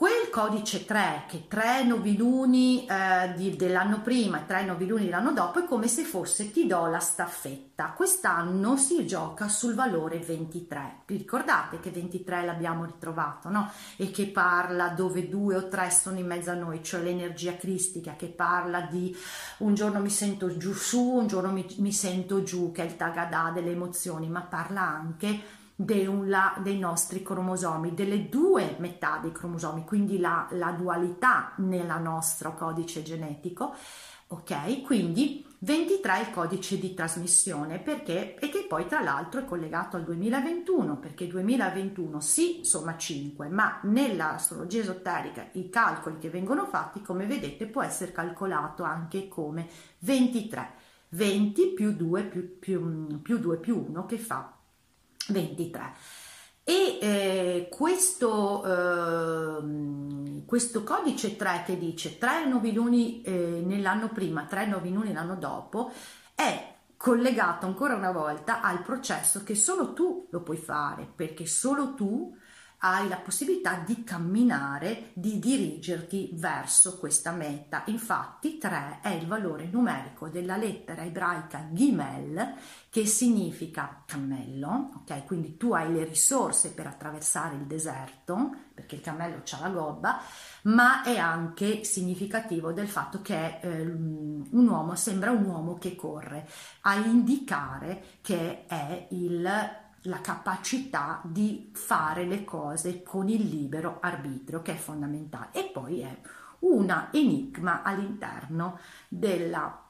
Quel 0.00 0.30
codice 0.30 0.86
3, 0.86 1.24
che 1.28 1.46
tre 1.46 1.84
noviluni 1.84 2.86
eh, 2.86 3.34
di, 3.36 3.54
dell'anno 3.54 4.00
prima 4.00 4.40
e 4.40 4.46
tre 4.46 4.64
noviluni 4.64 5.04
dell'anno 5.04 5.34
dopo, 5.34 5.58
è 5.58 5.66
come 5.66 5.88
se 5.88 6.04
fosse 6.04 6.50
ti 6.50 6.66
do 6.66 6.86
la 6.86 7.00
staffetta. 7.00 7.92
Quest'anno 7.94 8.78
si 8.78 9.06
gioca 9.06 9.48
sul 9.48 9.74
valore 9.74 10.18
23. 10.18 11.02
Vi 11.04 11.18
ricordate 11.18 11.80
che 11.80 11.90
23 11.90 12.46
l'abbiamo 12.46 12.86
ritrovato, 12.86 13.50
no? 13.50 13.70
E 13.96 14.10
che 14.10 14.28
parla 14.28 14.88
dove 14.88 15.28
due 15.28 15.56
o 15.56 15.68
tre 15.68 15.90
sono 15.90 16.18
in 16.18 16.26
mezzo 16.26 16.50
a 16.50 16.54
noi, 16.54 16.82
cioè 16.82 17.02
l'energia 17.02 17.56
cristica, 17.56 18.16
che 18.16 18.28
parla 18.28 18.80
di 18.80 19.14
un 19.58 19.74
giorno 19.74 20.00
mi 20.00 20.08
sento 20.08 20.56
giù 20.56 20.72
su, 20.72 21.10
un 21.10 21.26
giorno 21.26 21.52
mi, 21.52 21.66
mi 21.76 21.92
sento 21.92 22.42
giù, 22.42 22.72
che 22.72 22.84
è 22.84 22.86
il 22.86 22.96
tagadà 22.96 23.50
delle 23.52 23.72
emozioni, 23.72 24.30
ma 24.30 24.40
parla 24.40 24.80
anche 24.80 25.58
la, 26.24 26.56
dei 26.62 26.78
nostri 26.78 27.22
cromosomi, 27.22 27.94
delle 27.94 28.28
due 28.28 28.76
metà 28.78 29.18
dei 29.22 29.32
cromosomi, 29.32 29.84
quindi 29.84 30.18
la, 30.18 30.46
la 30.52 30.72
dualità 30.72 31.52
nel 31.58 31.94
nostro 32.00 32.54
codice 32.54 33.02
genetico. 33.02 33.74
Ok, 34.28 34.82
quindi 34.82 35.44
23 35.62 36.14
è 36.14 36.20
il 36.20 36.30
codice 36.30 36.78
di 36.78 36.94
trasmissione 36.94 37.80
perché 37.80 38.36
e 38.38 38.48
che 38.48 38.64
poi 38.68 38.86
tra 38.86 39.00
l'altro 39.00 39.40
è 39.40 39.44
collegato 39.44 39.96
al 39.96 40.04
2021 40.04 40.98
perché 40.98 41.26
2021 41.26 42.20
sì 42.20 42.60
somma 42.62 42.96
5 42.96 43.48
ma 43.48 43.80
nell'astrologia 43.82 44.80
esoterica 44.80 45.48
i 45.52 45.68
calcoli 45.68 46.16
che 46.18 46.30
vengono 46.30 46.64
fatti 46.64 47.02
come 47.02 47.26
vedete 47.26 47.66
può 47.66 47.82
essere 47.82 48.12
calcolato 48.12 48.84
anche 48.84 49.28
come 49.28 49.68
23 49.98 50.72
20 51.08 51.72
più 51.74 51.92
2 51.92 52.22
più, 52.22 52.58
più, 52.58 53.20
più 53.20 53.38
2 53.38 53.56
più 53.58 53.84
1 53.86 54.06
che 54.06 54.16
fa 54.16 54.59
23. 55.30 55.92
E 56.62 56.98
eh, 57.00 57.68
questo, 57.70 58.64
eh, 58.64 60.42
questo, 60.46 60.84
codice 60.84 61.36
3 61.36 61.64
che 61.66 61.78
dice 61.78 62.18
3 62.18 62.46
noviluni 62.46 63.22
eh, 63.22 63.62
nell'anno 63.64 64.08
prima, 64.10 64.44
3 64.44 64.66
noviluni 64.66 65.12
l'anno 65.12 65.36
dopo, 65.36 65.90
è 66.34 66.74
collegato 66.96 67.66
ancora 67.66 67.94
una 67.94 68.12
volta 68.12 68.60
al 68.60 68.82
processo 68.82 69.42
che 69.42 69.54
solo 69.54 69.94
tu 69.94 70.28
lo 70.30 70.42
puoi 70.42 70.58
fare, 70.58 71.10
perché 71.12 71.46
solo 71.46 71.94
tu 71.94 72.36
hai 72.82 73.08
la 73.08 73.16
possibilità 73.16 73.82
di 73.84 74.04
camminare, 74.04 75.10
di 75.12 75.38
dirigerti 75.38 76.30
verso 76.34 76.98
questa 76.98 77.32
meta. 77.32 77.82
Infatti 77.86 78.56
3 78.56 79.00
è 79.02 79.10
il 79.10 79.26
valore 79.26 79.66
numerico 79.66 80.28
della 80.28 80.56
lettera 80.56 81.04
ebraica 81.04 81.68
Gimel 81.72 82.54
che 82.88 83.04
significa 83.04 84.02
cammello, 84.06 84.90
ok? 85.00 85.24
Quindi 85.26 85.56
tu 85.56 85.72
hai 85.72 85.92
le 85.92 86.04
risorse 86.04 86.72
per 86.72 86.86
attraversare 86.86 87.56
il 87.56 87.66
deserto, 87.66 88.50
perché 88.74 88.96
il 88.96 89.00
cammello 89.02 89.42
ha 89.50 89.60
la 89.60 89.68
gobba, 89.68 90.20
ma 90.62 91.02
è 91.02 91.18
anche 91.18 91.84
significativo 91.84 92.72
del 92.72 92.88
fatto 92.88 93.20
che 93.20 93.58
eh, 93.60 93.82
un 93.82 94.66
uomo 94.68 94.94
sembra 94.94 95.30
un 95.30 95.44
uomo 95.44 95.76
che 95.76 95.94
corre, 95.94 96.48
a 96.82 96.96
indicare 96.96 98.18
che 98.22 98.66
è 98.66 99.06
il 99.10 99.48
la 100.04 100.20
capacità 100.20 101.20
di 101.24 101.70
fare 101.74 102.24
le 102.24 102.44
cose 102.44 103.02
con 103.02 103.28
il 103.28 103.46
libero 103.46 103.98
arbitrio 104.00 104.62
che 104.62 104.72
è 104.72 104.76
fondamentale. 104.76 105.48
E 105.52 105.70
poi 105.72 106.00
è 106.00 106.20
un 106.60 107.08
enigma 107.12 107.82
all'interno 107.82 108.78
della, 109.08 109.84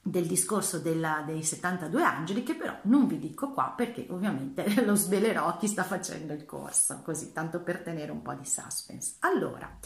del 0.00 0.26
discorso 0.26 0.78
della, 0.78 1.22
dei 1.24 1.42
72 1.42 2.02
angeli 2.02 2.42
che 2.42 2.54
però 2.54 2.76
non 2.82 3.06
vi 3.06 3.18
dico 3.18 3.50
qua 3.50 3.72
perché 3.76 4.06
ovviamente 4.10 4.64
lo 4.84 4.94
svelerò 4.94 5.56
chi 5.56 5.66
sta 5.66 5.84
facendo 5.84 6.32
il 6.32 6.44
corso 6.44 7.00
così 7.02 7.32
tanto 7.32 7.60
per 7.60 7.82
tenere 7.82 8.10
un 8.10 8.22
po' 8.22 8.34
di 8.34 8.44
suspense. 8.44 9.16
Allora 9.20 9.78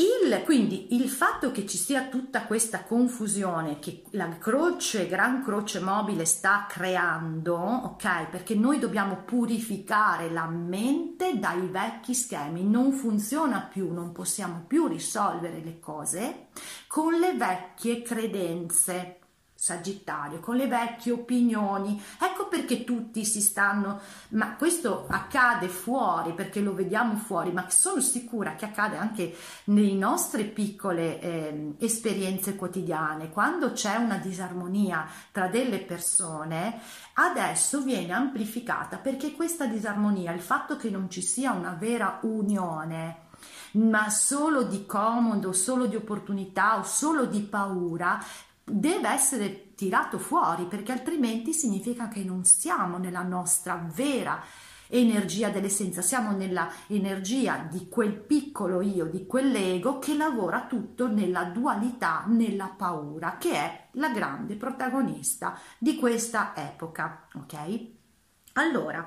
Il, 0.00 0.40
quindi 0.44 0.94
il 0.94 1.10
fatto 1.10 1.50
che 1.50 1.66
ci 1.66 1.76
sia 1.76 2.04
tutta 2.04 2.46
questa 2.46 2.84
confusione 2.84 3.78
che 3.80 4.04
la 4.12 4.38
croce, 4.38 5.06
gran 5.06 5.42
croce 5.42 5.78
mobile 5.80 6.24
sta 6.24 6.64
creando, 6.66 7.54
ok? 7.54 8.30
Perché 8.30 8.54
noi 8.54 8.78
dobbiamo 8.78 9.24
purificare 9.26 10.30
la 10.30 10.46
mente 10.46 11.38
dai 11.38 11.66
vecchi 11.66 12.14
schemi, 12.14 12.64
non 12.64 12.92
funziona 12.92 13.60
più, 13.60 13.92
non 13.92 14.12
possiamo 14.12 14.64
più 14.66 14.86
risolvere 14.86 15.60
le 15.62 15.78
cose 15.78 16.46
con 16.86 17.12
le 17.18 17.34
vecchie 17.34 18.00
credenze. 18.00 19.19
Sagittario, 19.62 20.40
con 20.40 20.56
le 20.56 20.66
vecchie 20.66 21.12
opinioni. 21.12 22.02
Ecco 22.18 22.48
perché 22.48 22.82
tutti 22.82 23.26
si 23.26 23.42
stanno, 23.42 24.00
ma 24.30 24.54
questo 24.56 25.04
accade 25.06 25.68
fuori, 25.68 26.32
perché 26.32 26.62
lo 26.62 26.72
vediamo 26.72 27.16
fuori, 27.16 27.52
ma 27.52 27.68
sono 27.68 28.00
sicura 28.00 28.54
che 28.54 28.64
accade 28.64 28.96
anche 28.96 29.36
nelle 29.64 29.92
nostre 29.92 30.44
piccole 30.44 31.20
eh, 31.20 31.74
esperienze 31.78 32.56
quotidiane. 32.56 33.28
Quando 33.28 33.72
c'è 33.72 33.96
una 33.96 34.16
disarmonia 34.16 35.06
tra 35.30 35.48
delle 35.48 35.80
persone, 35.80 36.80
adesso 37.16 37.82
viene 37.82 38.14
amplificata 38.14 38.96
perché 38.96 39.32
questa 39.32 39.66
disarmonia, 39.66 40.32
il 40.32 40.40
fatto 40.40 40.76
che 40.76 40.88
non 40.88 41.10
ci 41.10 41.20
sia 41.20 41.52
una 41.52 41.76
vera 41.78 42.18
unione, 42.22 43.28
ma 43.72 44.08
solo 44.08 44.62
di 44.62 44.86
comodo, 44.86 45.52
solo 45.52 45.84
di 45.84 45.96
opportunità 45.96 46.78
o 46.78 46.82
solo 46.82 47.26
di 47.26 47.40
paura, 47.40 48.22
deve 48.70 49.08
essere 49.08 49.74
tirato 49.74 50.18
fuori 50.18 50.64
perché 50.64 50.92
altrimenti 50.92 51.52
significa 51.52 52.08
che 52.08 52.22
non 52.22 52.44
siamo 52.44 52.98
nella 52.98 53.22
nostra 53.22 53.86
vera 53.92 54.42
energia 54.90 55.50
dell'essenza, 55.50 56.02
siamo 56.02 56.32
nella 56.32 56.70
energia 56.88 57.66
di 57.70 57.88
quel 57.88 58.12
piccolo 58.12 58.80
io, 58.80 59.06
di 59.06 59.24
quell'ego 59.26 59.98
che 59.98 60.16
lavora 60.16 60.66
tutto 60.66 61.08
nella 61.08 61.44
dualità, 61.44 62.24
nella 62.26 62.74
paura, 62.76 63.36
che 63.38 63.52
è 63.52 63.88
la 63.92 64.10
grande 64.10 64.56
protagonista 64.56 65.58
di 65.78 65.96
questa 65.96 66.52
epoca, 66.56 67.26
ok? 67.34 67.86
Allora, 68.54 69.06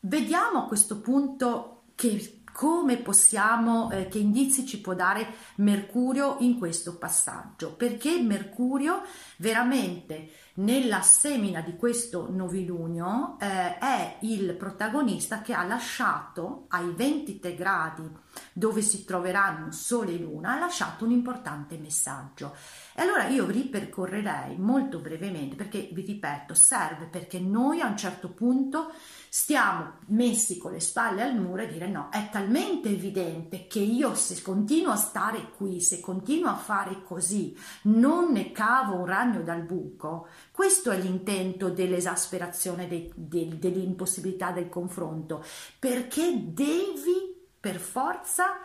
vediamo 0.00 0.60
a 0.60 0.66
questo 0.66 1.00
punto 1.00 1.82
che 1.96 2.42
come 2.56 2.96
possiamo, 2.96 3.90
eh, 3.90 4.08
che 4.08 4.18
indizi 4.18 4.64
ci 4.64 4.80
può 4.80 4.94
dare 4.94 5.26
Mercurio 5.56 6.38
in 6.40 6.56
questo 6.56 6.96
passaggio, 6.96 7.74
perché 7.74 8.18
Mercurio 8.18 9.02
veramente 9.36 10.30
nella 10.54 11.02
semina 11.02 11.60
di 11.60 11.76
questo 11.76 12.30
novilunio 12.30 13.36
eh, 13.38 13.76
è 13.76 14.16
il 14.20 14.54
protagonista 14.54 15.42
che 15.42 15.52
ha 15.52 15.64
lasciato 15.64 16.64
ai 16.68 16.90
23 16.96 17.54
gradi 17.54 18.10
dove 18.54 18.80
si 18.80 19.04
troveranno 19.04 19.70
Sole 19.70 20.14
e 20.14 20.18
Luna, 20.18 20.54
ha 20.54 20.58
lasciato 20.58 21.04
un 21.04 21.10
importante 21.10 21.76
messaggio. 21.76 22.54
E 22.98 23.02
allora 23.02 23.26
io 23.28 23.44
ripercorrerei 23.44 24.56
molto 24.56 25.00
brevemente 25.00 25.54
perché 25.54 25.90
vi 25.92 26.00
ripeto, 26.00 26.54
serve 26.54 27.04
perché 27.04 27.38
noi 27.38 27.82
a 27.82 27.88
un 27.88 27.96
certo 27.98 28.30
punto 28.30 28.90
stiamo 29.28 29.98
messi 30.06 30.56
con 30.56 30.72
le 30.72 30.80
spalle 30.80 31.20
al 31.20 31.38
muro 31.38 31.60
e 31.60 31.68
dire 31.68 31.88
no, 31.88 32.08
è 32.10 32.30
talmente 32.30 32.88
evidente 32.88 33.66
che 33.66 33.80
io 33.80 34.14
se 34.14 34.40
continuo 34.40 34.92
a 34.92 34.96
stare 34.96 35.50
qui, 35.54 35.82
se 35.82 36.00
continuo 36.00 36.48
a 36.48 36.56
fare 36.56 37.02
così, 37.02 37.54
non 37.82 38.32
ne 38.32 38.50
cavo 38.50 38.94
un 38.94 39.04
ragno 39.04 39.42
dal 39.42 39.60
buco. 39.60 40.28
Questo 40.50 40.90
è 40.90 40.98
l'intento 40.98 41.68
dell'esasperazione, 41.68 42.88
de, 42.88 43.12
de, 43.14 43.58
dell'impossibilità 43.58 44.52
del 44.52 44.70
confronto, 44.70 45.44
perché 45.78 46.32
devi 46.54 47.44
per 47.60 47.76
forza 47.76 48.60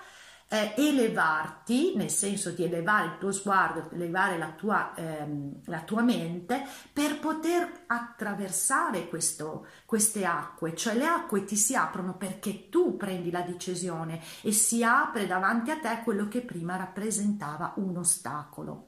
eh, 0.51 0.73
elevarti, 0.75 1.93
nel 1.95 2.09
senso 2.09 2.51
di 2.51 2.65
elevare 2.65 3.05
il 3.05 3.17
tuo 3.19 3.31
sguardo, 3.31 3.89
elevare 3.93 4.37
la 4.37 4.51
tua, 4.51 4.93
ehm, 4.95 5.61
la 5.65 5.79
tua 5.83 6.01
mente 6.01 6.65
per 6.91 7.19
poter 7.19 7.83
attraversare 7.87 9.07
questo, 9.07 9.65
queste 9.85 10.25
acque, 10.25 10.75
cioè 10.75 10.95
le 10.95 11.05
acque 11.05 11.45
ti 11.45 11.55
si 11.55 11.73
aprono 11.73 12.17
perché 12.17 12.67
tu 12.67 12.97
prendi 12.97 13.31
la 13.31 13.43
decisione 13.43 14.21
e 14.41 14.51
si 14.51 14.83
apre 14.83 15.25
davanti 15.25 15.71
a 15.71 15.79
te 15.79 16.01
quello 16.03 16.27
che 16.27 16.41
prima 16.41 16.75
rappresentava 16.75 17.75
un 17.77 17.95
ostacolo. 17.95 18.87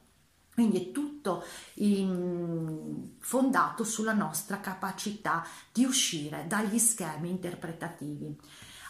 Quindi 0.52 0.88
è 0.88 0.92
tutto 0.92 1.44
in, 1.76 3.14
fondato 3.18 3.84
sulla 3.84 4.12
nostra 4.12 4.60
capacità 4.60 5.44
di 5.72 5.84
uscire 5.84 6.44
dagli 6.46 6.78
schemi 6.78 7.30
interpretativi. 7.30 8.38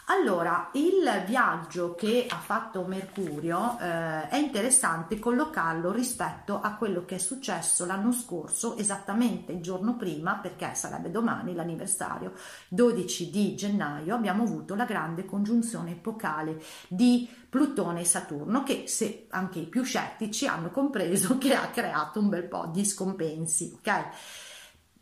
Allora, 0.07 0.69
il 0.73 1.23
viaggio 1.25 1.95
che 1.95 2.27
ha 2.29 2.37
fatto 2.37 2.83
Mercurio 2.83 3.75
eh, 3.79 4.27
è 4.29 4.37
interessante 4.37 5.17
collocarlo 5.17 5.91
rispetto 5.91 6.61
a 6.61 6.75
quello 6.75 7.05
che 7.05 7.15
è 7.15 7.17
successo 7.17 7.87
l'anno 7.87 8.11
scorso, 8.11 8.77
esattamente 8.77 9.51
il 9.51 9.61
giorno 9.61 9.95
prima, 9.95 10.35
perché 10.35 10.75
sarebbe 10.75 11.09
domani 11.09 11.55
l'anniversario, 11.55 12.33
12 12.67 13.31
di 13.31 13.55
gennaio, 13.55 14.13
abbiamo 14.13 14.43
avuto 14.43 14.75
la 14.75 14.85
grande 14.85 15.25
congiunzione 15.25 15.93
epocale 15.93 16.61
di 16.87 17.27
Plutone 17.49 18.01
e 18.01 18.05
Saturno, 18.05 18.61
che 18.61 18.83
se 18.85 19.25
anche 19.31 19.57
i 19.57 19.65
più 19.65 19.81
scettici 19.81 20.45
hanno 20.45 20.69
compreso 20.69 21.39
che 21.39 21.55
ha 21.55 21.69
creato 21.69 22.19
un 22.19 22.29
bel 22.29 22.47
po' 22.47 22.69
di 22.71 22.85
scompensi, 22.85 23.73
ok? 23.77 24.03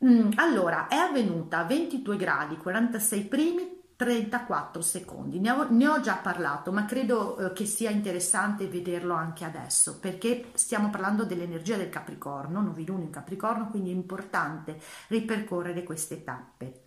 Mm, 0.06 0.32
allora, 0.36 0.88
è 0.88 0.96
avvenuta 0.96 1.60
a 1.60 1.64
22 1.66 2.16
gradi 2.16 2.56
46 2.56 3.24
primi 3.26 3.73
34 4.04 4.82
secondi. 4.82 5.40
Ne 5.40 5.52
ho, 5.52 5.68
ne 5.70 5.88
ho, 5.88 6.02
già 6.02 6.16
parlato, 6.16 6.74
ma 6.74 6.84
credo 6.84 7.38
eh, 7.38 7.54
che 7.54 7.66
sia 7.66 7.90
interessante 7.90 8.68
vederlo 8.68 9.14
anche 9.14 9.46
adesso, 9.46 9.98
perché 9.98 10.50
stiamo 10.56 10.90
parlando 10.90 11.24
dell'energia 11.24 11.78
del 11.78 11.88
Capricorno, 11.88 12.62
novilunio 12.62 13.06
in 13.06 13.12
Capricorno, 13.12 13.70
quindi 13.70 13.92
è 13.92 13.94
importante 13.94 14.78
ripercorrere 15.08 15.84
queste 15.84 16.22
tappe. 16.22 16.82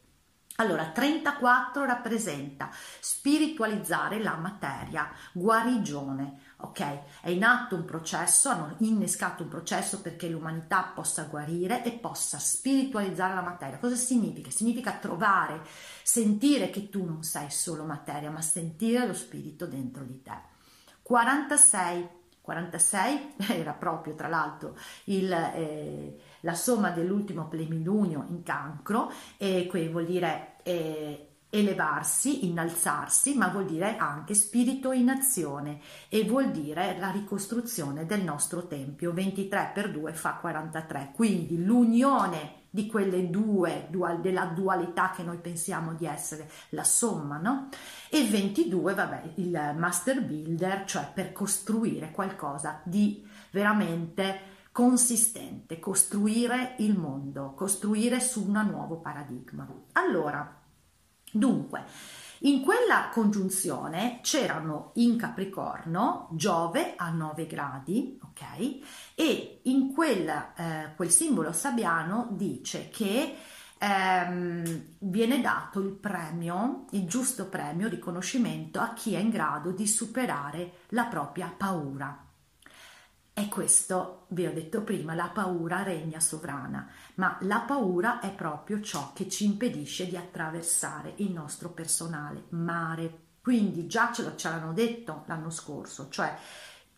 Allora, 0.57 0.91
34 0.91 1.87
rappresenta 1.87 2.69
spiritualizzare 3.01 4.23
la 4.23 4.37
materia, 4.37 5.11
guarigione, 5.33 6.41
ok? 6.67 7.21
È 7.23 7.31
in 7.31 7.45
atto 7.45 7.75
un 7.75 7.85
processo, 7.85 8.49
hanno 8.49 8.75
innescato 8.79 9.43
un 9.43 9.49
processo 9.49 10.01
perché 10.01 10.29
l'umanità 10.29 10.93
possa 10.95 11.25
guarire 11.25 11.83
e 11.85 11.93
possa 11.93 12.39
spiritualizzare 12.39 13.35
la 13.35 13.43
materia. 13.43 13.79
Cosa 13.79 13.97
significa? 13.97 14.51
Significa 14.51 14.93
trovare, 14.93 15.63
sentire 16.03 16.71
che 16.71 16.89
tu 16.89 17.05
non 17.05 17.23
sei 17.23 17.51
solo 17.51 17.85
materia, 17.85 18.31
ma 18.31 18.41
sentire 18.41 19.07
lo 19.07 19.15
spirito 19.15 19.67
dentro 19.67 20.05
di 20.05 20.23
te. 20.23 20.55
46 21.03 22.09
46 22.47 23.35
era 23.59 23.73
proprio 23.73 24.15
tra 24.15 24.29
l'altro 24.29 24.77
il, 25.05 25.31
eh, 25.33 26.21
la 26.41 26.55
somma 26.55 26.91
dell'ultimo 26.91 27.49
plenilunio 27.49 28.25
in 28.29 28.45
cancro 28.45 29.11
e 29.37 29.69
che 29.71 29.89
vuol 29.89 30.07
dire 30.07 30.55
eh, 30.63 31.36
elevarsi, 31.51 32.47
innalzarsi, 32.47 33.35
ma 33.35 33.49
vuol 33.49 33.67
dire 33.67 33.97
anche 33.97 34.35
spirito 34.35 34.93
in 34.93 35.09
azione 35.09 35.81
e 36.09 36.25
vuol 36.25 36.51
dire 36.51 36.99
la 36.99 37.11
ricostruzione 37.11 38.05
del 38.05 38.23
nostro 38.23 38.67
tempio. 38.67 39.13
23 39.13 39.71
per 39.73 39.91
2 39.91 40.13
fa 40.13 40.35
43, 40.35 41.13
quindi 41.15 41.65
l'unione 41.65 42.65
di 42.69 42.87
quelle 42.87 43.31
due, 43.31 43.89
della 44.21 44.45
dualità 44.47 45.11
che 45.11 45.23
noi 45.23 45.39
pensiamo 45.39 45.95
di 45.95 46.05
essere 46.05 46.51
la 46.71 46.85
somma, 46.85 47.39
no? 47.39 47.69
E 48.11 48.27
22, 48.27 48.93
vabbè, 48.93 49.23
il 49.37 49.75
master 49.79 50.23
builder, 50.23 50.85
cioè 50.85 51.11
per 51.15 51.33
costruire 51.33 52.11
qualcosa 52.11 52.83
di 52.85 53.27
veramente 53.51 54.55
consistente, 54.73 55.79
costruire 55.79 56.75
il 56.81 56.99
mondo, 56.99 57.55
costruire 57.55 58.21
su 58.21 58.47
un 58.47 58.63
nuovo 58.69 58.97
paradigma. 58.97 59.67
Allora, 59.93 60.65
Dunque, 61.31 61.85
in 62.41 62.61
quella 62.61 63.09
congiunzione 63.13 64.21
c'erano 64.23 64.91
in 64.95 65.17
Capricorno 65.17 66.29
Giove 66.33 66.95
a 66.97 67.09
9 67.11 67.47
gradi, 67.47 68.19
ok? 68.23 69.15
E 69.15 69.61
in 69.63 69.93
quel, 69.95 70.29
eh, 70.29 70.93
quel 70.95 71.11
simbolo 71.11 71.53
sabbiano 71.53 72.29
dice 72.33 72.91
che 72.91 73.37
ehm, 73.79 74.83
viene 74.99 75.41
dato 75.41 75.81
il 75.81 75.93
premio, 75.93 76.85
il 76.91 77.07
giusto 77.07 77.47
premio, 77.47 77.89
riconoscimento 77.89 78.81
a 78.81 78.93
chi 78.93 79.15
è 79.15 79.19
in 79.19 79.31
grado 79.31 79.71
di 79.71 79.87
superare 79.87 80.81
la 80.89 81.07
propria 81.07 81.53
paura. 81.57 82.26
E 83.39 83.51
questo, 83.51 84.25
vi 84.29 84.47
ho 84.47 84.53
detto 84.55 84.81
prima, 84.81 85.13
la 85.13 85.29
paura 85.29 85.83
regna 85.83 86.21
sovrana, 86.21 86.89
ma 87.17 87.37
la 87.43 87.61
paura 87.61 88.19
è 88.21 88.33
proprio 88.33 88.81
ciò 88.81 89.13
che 89.13 89.29
ci 89.29 89.45
impedisce 89.45 90.09
di 90.09 90.17
attraversare 90.17 91.13
il 91.17 91.33
nostro 91.33 91.69
personale 91.69 92.45
mare. 92.51 93.25
Quindi 93.43 93.87
già 93.87 94.11
ce, 94.11 94.23
l'hanno 94.49 94.73
detto 94.73 95.25
l'anno 95.27 95.51
scorso, 95.51 96.09
cioè 96.09 96.35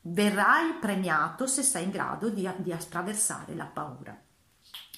verrai 0.03 0.75
premiato 0.75 1.49
se 1.49 1.65
sei 1.65 1.83
in 1.83 1.91
grado 1.91 2.29
di, 2.29 2.49
di 2.59 2.73
attraversare 2.73 3.57
la 3.57 3.67
paura. 3.67 4.17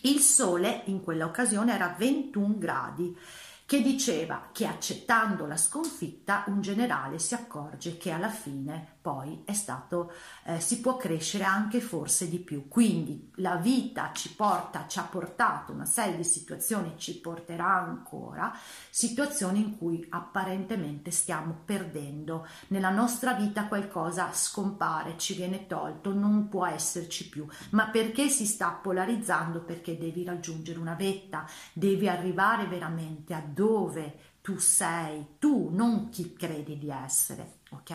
Il 0.02 0.18
sole 0.20 0.82
in 0.88 1.02
quella 1.02 1.24
occasione 1.24 1.72
era 1.72 1.94
21 1.96 2.58
gradi 2.58 3.16
che 3.64 3.80
diceva 3.80 4.48
che 4.52 4.66
accettando 4.66 5.46
la 5.46 5.56
sconfitta 5.56 6.44
un 6.48 6.60
generale 6.60 7.18
si 7.18 7.32
accorge 7.32 7.96
che 7.96 8.10
alla 8.10 8.28
fine 8.28 8.98
poi 9.00 9.42
è 9.44 9.52
stato, 9.52 10.12
eh, 10.44 10.60
si 10.60 10.80
può 10.80 10.96
crescere 10.96 11.44
anche 11.44 11.80
forse 11.80 12.28
di 12.28 12.38
più. 12.38 12.68
Quindi 12.68 13.30
la 13.36 13.56
vita 13.56 14.10
ci 14.12 14.34
porta, 14.34 14.86
ci 14.86 14.98
ha 14.98 15.02
portato 15.02 15.72
una 15.72 15.86
serie 15.86 16.16
di 16.16 16.24
situazioni, 16.24 16.94
ci 16.96 17.18
porterà 17.20 17.76
ancora 17.76 18.54
situazioni 18.90 19.60
in 19.60 19.78
cui 19.78 20.06
apparentemente 20.10 21.10
stiamo 21.10 21.62
perdendo. 21.64 22.46
Nella 22.68 22.90
nostra 22.90 23.32
vita 23.32 23.66
qualcosa 23.66 24.32
scompare, 24.32 25.16
ci 25.16 25.34
viene 25.34 25.66
tolto, 25.66 26.12
non 26.12 26.48
può 26.48 26.66
esserci 26.66 27.28
più. 27.28 27.46
Ma 27.70 27.88
perché 27.88 28.28
si 28.28 28.46
sta 28.46 28.70
polarizzando? 28.70 29.60
Perché 29.60 29.96
devi 29.96 30.24
raggiungere 30.24 30.78
una 30.78 30.94
vetta, 30.94 31.46
devi 31.72 32.08
arrivare 32.08 32.66
veramente 32.66 33.34
a 33.34 33.40
dove 33.40 34.28
tu 34.40 34.58
sei, 34.58 35.36
tu, 35.38 35.68
non 35.70 36.08
chi 36.08 36.32
credi 36.32 36.78
di 36.78 36.90
essere, 36.90 37.58
ok? 37.70 37.94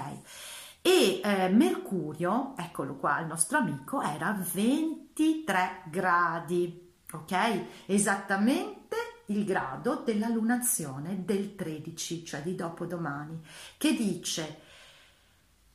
E 0.88 1.20
eh, 1.24 1.50
Mercurio, 1.50 2.54
eccolo 2.56 2.96
qua, 2.98 3.20
il 3.20 3.26
nostro 3.26 3.58
amico, 3.58 4.04
era 4.04 4.40
23 4.54 5.86
gradi, 5.90 6.94
ok? 7.12 7.88
Esattamente 7.88 8.96
il 9.30 9.46
grado 9.46 10.04
della 10.06 10.28
lunazione 10.28 11.26
del 11.26 11.56
13, 11.56 12.24
cioè 12.24 12.44
di 12.44 12.54
dopodomani, 12.54 13.42
che 13.78 13.96
dice 13.96 14.60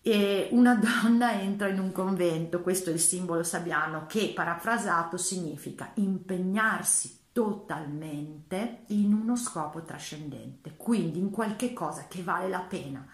eh, 0.03 0.47
una 0.53 0.77
donna 0.77 1.41
entra 1.41 1.67
in 1.67 1.81
un 1.81 1.91
convento, 1.91 2.61
questo 2.61 2.91
è 2.91 2.93
il 2.93 3.01
simbolo 3.01 3.43
sabiano, 3.43 4.07
che 4.07 4.31
parafrasato 4.33 5.17
significa 5.17 5.91
impegnarsi 5.95 7.19
totalmente 7.33 8.85
in 8.91 9.13
uno 9.13 9.35
scopo 9.35 9.83
trascendente, 9.83 10.77
quindi 10.77 11.19
in 11.19 11.31
qualche 11.31 11.73
cosa 11.73 12.07
che 12.07 12.23
vale 12.23 12.49
la 12.49 12.61
pena, 12.61 13.05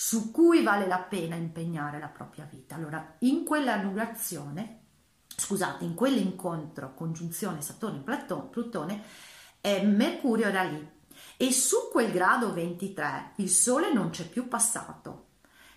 su 0.00 0.30
cui 0.30 0.62
vale 0.62 0.86
la 0.86 1.00
pena 1.00 1.34
impegnare 1.34 1.98
la 1.98 2.08
propria 2.08 2.48
vita. 2.50 2.74
Allora, 2.74 3.16
in 3.18 3.44
quella 3.44 3.74
annulazione, 3.74 4.78
scusate, 5.26 5.84
in 5.84 5.92
quell'incontro, 5.92 6.94
congiunzione 6.94 7.60
Saturno-Plutone, 7.60 9.02
eh, 9.60 9.82
Mercurio 9.82 10.46
era 10.46 10.62
lì 10.62 10.90
e 11.36 11.52
su 11.52 11.90
quel 11.92 12.12
grado 12.12 12.50
23 12.54 13.32
il 13.36 13.50
Sole 13.50 13.92
non 13.92 14.08
c'è 14.08 14.26
più 14.26 14.48
passato 14.48 15.26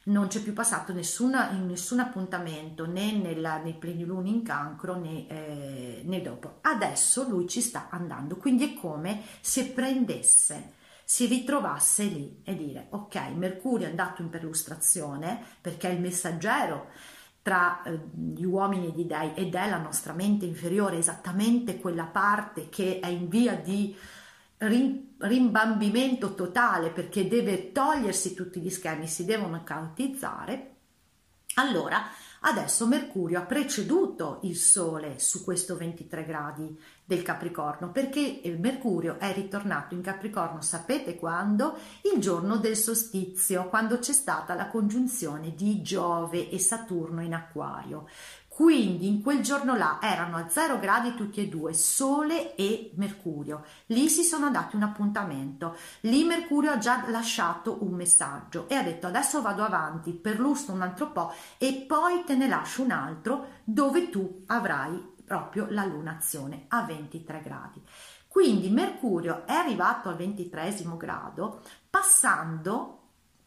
non 0.06 0.28
c'è 0.28 0.42
più 0.42 0.54
passato 0.54 0.92
nessuna, 0.94 1.52
in 1.52 1.66
nessun 1.66 2.00
appuntamento 2.00 2.86
né 2.86 3.12
nella, 3.12 3.58
nei 3.58 3.74
pleniluni 3.74 4.30
in 4.30 4.44
cancro 4.44 4.98
né, 4.98 5.28
eh, 5.28 6.02
né 6.04 6.22
dopo. 6.22 6.58
Adesso 6.60 7.28
lui 7.30 7.48
ci 7.48 7.62
sta 7.62 7.88
andando, 7.90 8.36
quindi 8.36 8.74
è 8.74 8.80
come 8.80 9.22
se 9.40 9.68
prendesse 9.68 10.82
si 11.14 11.28
ritrovasse 11.28 12.06
lì 12.06 12.42
e 12.44 12.56
dire 12.56 12.88
ok 12.90 13.16
Mercurio 13.36 13.86
è 13.86 13.90
andato 13.92 14.24
in 14.24 14.30
perlustrazione 14.30 15.40
perché 15.62 15.88
è 15.88 15.92
il 15.92 16.00
messaggero 16.00 16.88
tra 17.44 17.84
eh, 17.84 18.00
gli 18.16 18.44
uomini 18.44 18.88
e 18.88 18.98
gli 18.98 19.04
dei 19.04 19.32
ed 19.36 19.54
è 19.54 19.70
la 19.70 19.78
nostra 19.78 20.14
mente 20.14 20.46
inferiore 20.46 20.98
esattamente 20.98 21.78
quella 21.78 22.06
parte 22.06 22.68
che 22.70 23.00
è 23.00 23.10
in 23.10 23.30
via 23.30 23.54
di 23.54 23.96
rimbambimento 24.58 26.34
totale 26.34 26.90
perché 26.90 27.28
deve 27.28 27.72
togliersi 27.72 28.34
tutti 28.34 28.60
gli 28.60 28.72
schemi, 28.72 29.06
si 29.06 29.24
devono 29.24 29.62
cautizzare, 29.64 30.76
allora 31.56 32.08
adesso 32.46 32.88
Mercurio 32.88 33.40
ha 33.40 33.44
preceduto 33.44 34.40
il 34.44 34.56
Sole 34.56 35.20
su 35.20 35.44
questo 35.44 35.76
23 35.76 36.26
gradi 36.26 36.78
del 37.06 37.22
Capricorno 37.22 37.92
perché 37.92 38.42
il 38.44 38.60
Mercurio 38.60 39.20
è 39.20 39.34
ritornato 39.34 39.94
in 39.94 40.02
Capricorno, 40.02 40.62
sapete 40.62 41.16
quando? 41.16 41.78
Il 42.14 42.20
giorno 42.20 42.58
del 42.58 42.78
solstizio, 42.78 43.68
quando 43.70 44.00
c'è 44.00 44.14
stata 44.14 44.54
la 44.54 44.68
congiunzione 44.68 45.54
di 45.54 45.82
Giove 45.82 46.50
e 46.50 46.60
Saturno 46.60 47.22
in 47.22 47.34
Acquario. 47.34 48.08
Quindi 48.54 49.08
in 49.08 49.24
quel 49.24 49.42
giorno 49.42 49.76
là 49.76 49.98
erano 50.00 50.38
a 50.38 50.48
0 50.48 50.78
gradi 50.78 51.16
tutti 51.16 51.42
e 51.42 51.48
due, 51.48 51.74
Sole 51.74 52.54
e 52.54 52.92
Mercurio. 52.98 53.66
Lì 53.88 54.10
si 54.10 54.22
sono 54.22 54.52
dati 54.52 54.76
un 54.76 54.84
appuntamento. 54.84 55.76
Lì 56.02 56.24
Mercurio 56.24 56.70
ha 56.72 56.78
già 56.78 57.04
lasciato 57.10 57.80
un 57.82 57.94
messaggio 57.94 58.70
e 58.70 58.76
ha 58.76 58.84
detto 58.84 59.08
adesso 59.08 59.42
vado 59.42 59.64
avanti, 59.64 60.12
perlustro 60.12 60.76
un 60.76 60.84
altro 60.84 61.12
po' 61.12 61.34
e 61.58 61.84
poi 61.88 62.24
te 62.26 62.36
ne 62.36 62.48
lascio 62.48 62.84
un 62.84 62.92
altro 62.92 63.48
dove 63.64 64.12
tu 64.12 64.44
avrai 64.46 65.04
proprio 65.26 65.66
la 65.72 65.86
lunazione 65.86 66.66
a 66.68 66.84
23 66.84 67.42
gradi. 67.42 67.82
Quindi 68.28 68.70
Mercurio 68.70 69.48
è 69.48 69.54
arrivato 69.54 70.10
al 70.10 70.16
23 70.16 70.76
grado 70.96 71.64
passando 71.90 73.00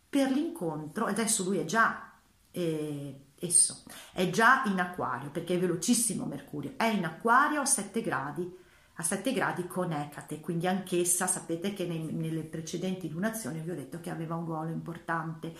per 0.08 0.32
l'incontro, 0.32 1.06
adesso 1.06 1.44
lui 1.44 1.58
è 1.58 1.64
già 1.64 2.10
eh, 2.50 3.25
esso 3.38 3.82
è 4.12 4.30
già 4.30 4.62
in 4.66 4.80
acquario 4.80 5.30
perché 5.30 5.54
è 5.54 5.58
velocissimo 5.58 6.24
Mercurio, 6.24 6.74
è 6.76 6.86
in 6.86 7.04
acquario 7.04 7.60
a 7.60 7.66
7 7.66 8.00
gradi, 8.00 8.64
a 8.98 9.02
7 9.02 9.32
gradi 9.32 9.66
con 9.66 9.92
Ecate, 9.92 10.40
quindi 10.40 10.66
anch'essa 10.66 11.26
sapete 11.26 11.74
che 11.74 11.84
nei, 11.84 12.10
nelle 12.12 12.44
precedenti 12.44 13.10
lunazioni 13.10 13.60
vi 13.60 13.70
ho 13.70 13.74
detto 13.74 14.00
che 14.00 14.08
aveva 14.08 14.36
un 14.36 14.46
ruolo 14.46 14.70
importante. 14.70 15.54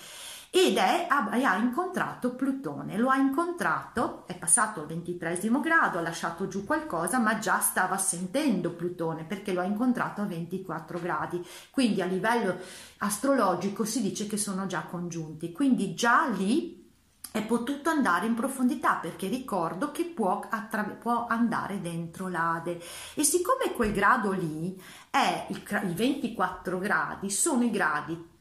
Ed 0.49 0.79
è, 0.79 1.07
ha, 1.11 1.29
ha 1.29 1.57
incontrato 1.59 2.35
Plutone, 2.35 2.97
lo 2.97 3.11
ha 3.11 3.17
incontrato, 3.17 4.27
è 4.27 4.39
passato 4.39 4.81
al 4.81 4.87
23 4.87 5.39
grado, 5.61 5.99
ha 5.99 6.01
lasciato 6.01 6.49
giù 6.49 6.65
qualcosa 6.65 7.19
ma 7.19 7.39
già 7.39 7.59
stava 7.59 7.99
sentendo 7.99 8.73
Plutone 8.73 9.25
perché 9.25 9.53
lo 9.53 9.61
ha 9.61 9.65
incontrato 9.65 10.23
a 10.23 10.25
24 10.25 10.99
gradi, 10.99 11.45
quindi 11.71 12.01
a 12.01 12.07
livello 12.07 12.57
astrologico 12.99 13.85
si 13.85 14.01
dice 14.01 14.27
che 14.27 14.39
sono 14.39 14.65
già 14.65 14.85
congiunti, 14.85 15.53
quindi 15.53 15.95
già 15.95 16.27
lì 16.27 16.86
è 17.33 17.43
potuto 17.45 17.91
andare 17.91 18.27
in 18.27 18.35
profondità 18.35 18.95
perché 18.95 19.29
ricordo 19.29 19.91
che 19.91 20.05
può, 20.05 20.47
attra- 20.49 20.85
può 20.85 21.27
andare 21.29 21.81
dentro 21.81 22.29
l'Ade. 22.29 22.81
E 23.15 23.25
siccome 23.25 23.73
quel 23.75 23.93
grado 23.93 24.33
lì 24.33 24.81
è 25.11 25.47
il, 25.51 25.62
i 25.91 25.95
24 25.95 26.79
gradi 26.79 27.31
sono 27.31 27.62
i 27.65 27.71
gradi 27.71 28.35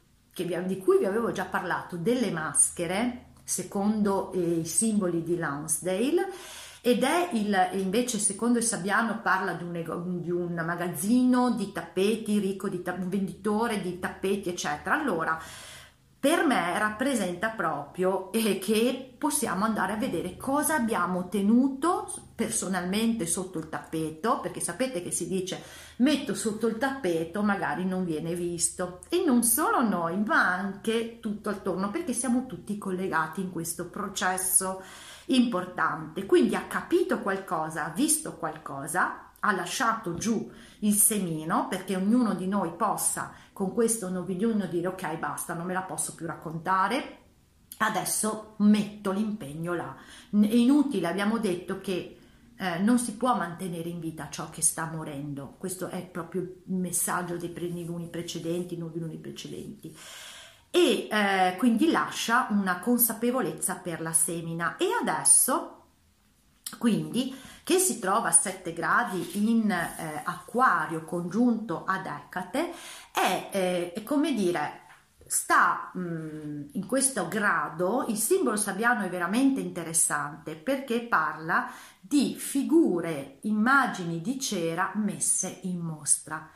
vi, 0.44 0.66
di 0.66 0.78
cui 0.78 0.98
vi 0.98 1.06
avevo 1.06 1.32
già 1.32 1.44
parlato 1.44 1.96
delle 1.96 2.30
maschere 2.30 3.26
secondo 3.42 4.32
eh, 4.32 4.60
i 4.60 4.66
simboli 4.66 5.22
di 5.22 5.36
Lansdale 5.36 6.28
ed 6.80 7.02
è 7.02 7.30
il, 7.32 7.80
invece 7.80 8.18
secondo 8.18 8.58
il 8.58 8.64
Sabbiano 8.64 9.20
parla 9.20 9.54
di 9.54 9.64
un, 9.64 10.20
di 10.20 10.30
un 10.30 10.54
magazzino 10.54 11.50
di 11.52 11.72
tappeti 11.72 12.38
ricco 12.38 12.68
di 12.68 12.82
un 12.84 13.08
venditore 13.08 13.80
di 13.80 13.98
tappeti 13.98 14.50
eccetera. 14.50 14.94
Allora 14.94 15.40
per 16.18 16.44
me 16.44 16.78
rappresenta 16.78 17.50
proprio 17.50 18.32
eh, 18.32 18.58
che 18.58 19.14
possiamo 19.16 19.64
andare 19.64 19.92
a 19.92 19.96
vedere 19.96 20.36
cosa 20.36 20.74
abbiamo 20.74 21.28
tenuto 21.28 22.10
personalmente 22.34 23.26
sotto 23.26 23.58
il 23.58 23.68
tappeto, 23.68 24.40
perché 24.40 24.60
sapete 24.60 25.02
che 25.02 25.10
si 25.10 25.28
dice 25.28 25.62
metto 25.98 26.34
sotto 26.34 26.66
il 26.66 26.78
tappeto, 26.78 27.42
magari 27.42 27.84
non 27.84 28.04
viene 28.04 28.34
visto. 28.34 29.00
E 29.08 29.22
non 29.24 29.42
solo 29.42 29.86
noi, 29.86 30.22
ma 30.24 30.52
anche 30.52 31.20
tutto 31.20 31.48
attorno, 31.48 31.90
perché 31.90 32.12
siamo 32.12 32.46
tutti 32.46 32.76
collegati 32.76 33.40
in 33.40 33.52
questo 33.52 33.88
processo 33.88 34.82
importante. 35.26 36.26
Quindi 36.26 36.54
ha 36.54 36.66
capito 36.66 37.20
qualcosa, 37.20 37.86
ha 37.86 37.90
visto 37.90 38.36
qualcosa, 38.36 39.25
ha 39.40 39.52
lasciato 39.52 40.14
giù 40.14 40.50
il 40.80 40.94
semino 40.94 41.68
perché 41.68 41.96
ognuno 41.96 42.34
di 42.34 42.46
noi 42.46 42.72
possa 42.72 43.32
con 43.52 43.72
questo 43.72 44.08
novigliono 44.08 44.66
dire 44.66 44.88
ok 44.88 45.18
basta 45.18 45.54
non 45.54 45.66
me 45.66 45.72
la 45.72 45.82
posso 45.82 46.14
più 46.14 46.26
raccontare. 46.26 47.18
Adesso 47.78 48.54
metto 48.58 49.12
l'impegno 49.12 49.74
là. 49.74 49.94
È 50.30 50.54
inutile 50.54 51.08
abbiamo 51.08 51.38
detto 51.38 51.80
che 51.80 52.18
eh, 52.58 52.78
non 52.78 52.98
si 52.98 53.16
può 53.16 53.36
mantenere 53.36 53.88
in 53.88 54.00
vita 54.00 54.28
ciò 54.30 54.48
che 54.50 54.62
sta 54.62 54.86
morendo. 54.86 55.54
Questo 55.58 55.88
è 55.88 56.02
proprio 56.02 56.42
il 56.42 56.74
messaggio 56.74 57.36
dei 57.36 57.84
luni 57.84 58.08
precedenti 58.08 58.76
noviluni 58.76 59.16
precedenti. 59.16 59.94
E 60.70 61.08
eh, 61.10 61.54
quindi 61.58 61.90
lascia 61.90 62.48
una 62.50 62.78
consapevolezza 62.78 63.76
per 63.76 64.00
la 64.00 64.12
semina. 64.12 64.76
E 64.76 64.86
adesso 65.00 65.72
quindi 66.78 67.34
che 67.66 67.80
si 67.80 67.98
trova 67.98 68.28
a 68.28 68.30
7 68.30 68.72
gradi 68.72 69.50
in 69.50 69.68
eh, 69.68 70.22
acquario 70.24 71.02
congiunto 71.02 71.82
ad 71.84 72.06
Ecate 72.06 72.72
è, 73.10 73.48
eh, 73.50 73.92
è 73.92 74.04
come 74.04 74.32
dire 74.34 74.82
sta 75.26 75.90
mh, 75.92 76.00
mm, 76.00 76.62
in 76.74 76.86
questo 76.86 77.26
grado 77.26 78.04
il 78.06 78.18
simbolo 78.18 78.54
sabbiano 78.54 79.02
è 79.02 79.08
veramente 79.08 79.58
interessante 79.58 80.54
perché 80.54 81.08
parla 81.08 81.68
di 82.00 82.36
figure 82.36 83.38
immagini 83.42 84.20
di 84.20 84.38
cera 84.38 84.92
messe 84.94 85.58
in 85.62 85.80
mostra 85.80 86.48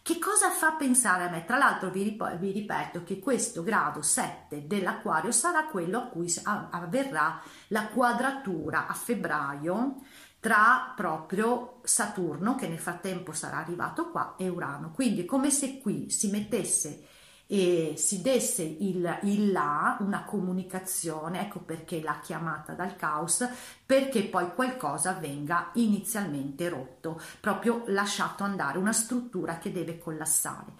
che 0.00 0.18
cosa 0.18 0.50
fa 0.50 0.72
pensare 0.72 1.24
a 1.24 1.30
me? 1.30 1.46
Tra 1.46 1.56
l'altro 1.56 1.88
vi, 1.88 2.02
rip- 2.02 2.36
vi 2.36 2.52
ripeto 2.52 3.04
che 3.04 3.18
questo 3.18 3.62
grado 3.62 4.02
7 4.02 4.66
dell'acquario 4.66 5.30
sarà 5.30 5.64
quello 5.64 5.98
a 5.98 6.06
cui 6.08 6.30
avverrà 6.42 7.40
la 7.68 7.86
quadratura 7.88 8.86
a 8.86 8.92
febbraio 8.92 9.96
tra 10.44 10.92
proprio 10.94 11.80
Saturno 11.84 12.54
che 12.54 12.68
nel 12.68 12.78
frattempo 12.78 13.32
sarà 13.32 13.56
arrivato 13.56 14.10
qua 14.10 14.34
e 14.36 14.46
Urano. 14.46 14.90
Quindi 14.90 15.22
è 15.22 15.24
come 15.24 15.50
se 15.50 15.80
qui 15.80 16.10
si 16.10 16.28
mettesse 16.28 17.06
e 17.46 17.94
si 17.96 18.20
desse 18.20 18.62
il, 18.62 19.20
il 19.22 19.52
là, 19.52 19.96
una 20.00 20.24
comunicazione, 20.24 21.40
ecco 21.40 21.60
perché 21.60 22.02
l'ha 22.02 22.18
chiamata 22.18 22.74
dal 22.74 22.94
caos, 22.94 23.48
perché 23.86 24.24
poi 24.24 24.52
qualcosa 24.52 25.14
venga 25.14 25.70
inizialmente 25.76 26.68
rotto, 26.68 27.18
proprio 27.40 27.84
lasciato 27.86 28.44
andare, 28.44 28.76
una 28.76 28.92
struttura 28.92 29.56
che 29.56 29.72
deve 29.72 29.96
collassare. 29.96 30.72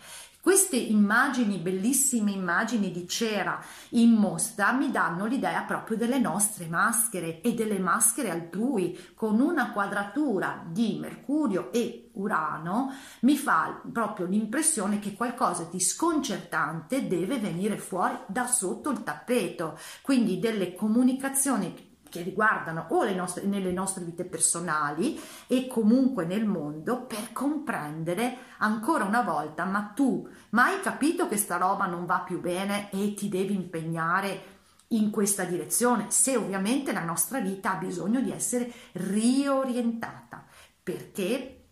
Queste 0.44 0.76
immagini, 0.76 1.57
bellissime 1.57 2.30
immagini 2.30 2.90
di 2.90 3.09
cera 3.09 3.64
in 3.92 4.11
mostra, 4.11 4.72
mi 4.72 4.90
danno 4.90 5.24
l'idea 5.24 5.62
proprio 5.62 5.96
delle 5.96 6.18
nostre 6.18 6.66
maschere 6.66 7.40
e 7.40 7.54
delle 7.54 7.78
maschere 7.78 8.28
altrui, 8.28 9.12
con 9.14 9.40
una 9.40 9.72
quadratura 9.72 10.62
di 10.68 10.98
Mercurio 11.00 11.72
e 11.72 12.11
Urano, 12.12 12.92
mi 13.20 13.38
fa 13.38 13.80
proprio 13.90 14.26
l'impressione 14.26 14.98
che 14.98 15.14
qualcosa 15.14 15.66
di 15.70 15.80
sconcertante 15.80 17.07
deve 17.07 17.38
venire 17.38 17.78
fuori 17.78 18.14
da 18.26 18.46
sotto 18.46 18.90
il 18.90 19.02
tappeto, 19.02 19.78
quindi 20.02 20.38
delle 20.40 20.74
comunicazioni 20.74 21.93
che 22.14 22.22
riguardano 22.22 22.87
o 22.90 23.03
le 23.03 23.12
nostre, 23.12 23.44
nelle 23.44 23.72
nostre 23.72 24.05
vite 24.05 24.24
personali 24.24 25.20
e 25.48 25.66
comunque 25.66 26.24
nel 26.24 26.44
mondo 26.44 27.07
per 27.07 27.33
comprendere 27.33 28.37
ancora 28.59 29.03
una 29.03 29.22
volta, 29.22 29.64
ma 29.64 29.90
tu 29.96 30.29
mai 30.50 30.81
capito 30.81 31.27
che 31.27 31.37
sta 31.37 31.57
roba 31.57 31.87
non 31.87 32.07
va 32.07 32.20
più 32.20 32.40
bene 32.40 32.88
e 32.92 33.14
ti 33.14 33.29
devi 33.29 33.53
impegnare 33.53 34.53
in 34.88 35.11
questa 35.11 35.42
direzione, 35.42 36.07
se 36.11 36.37
ovviamente 36.37 36.92
la 36.92 37.03
nostra 37.03 37.40
vita 37.40 37.72
ha 37.72 37.79
bisogno 37.79 38.20
di 38.20 38.31
essere 38.31 38.72
riorientata, 38.92 40.44
perché 40.85 41.63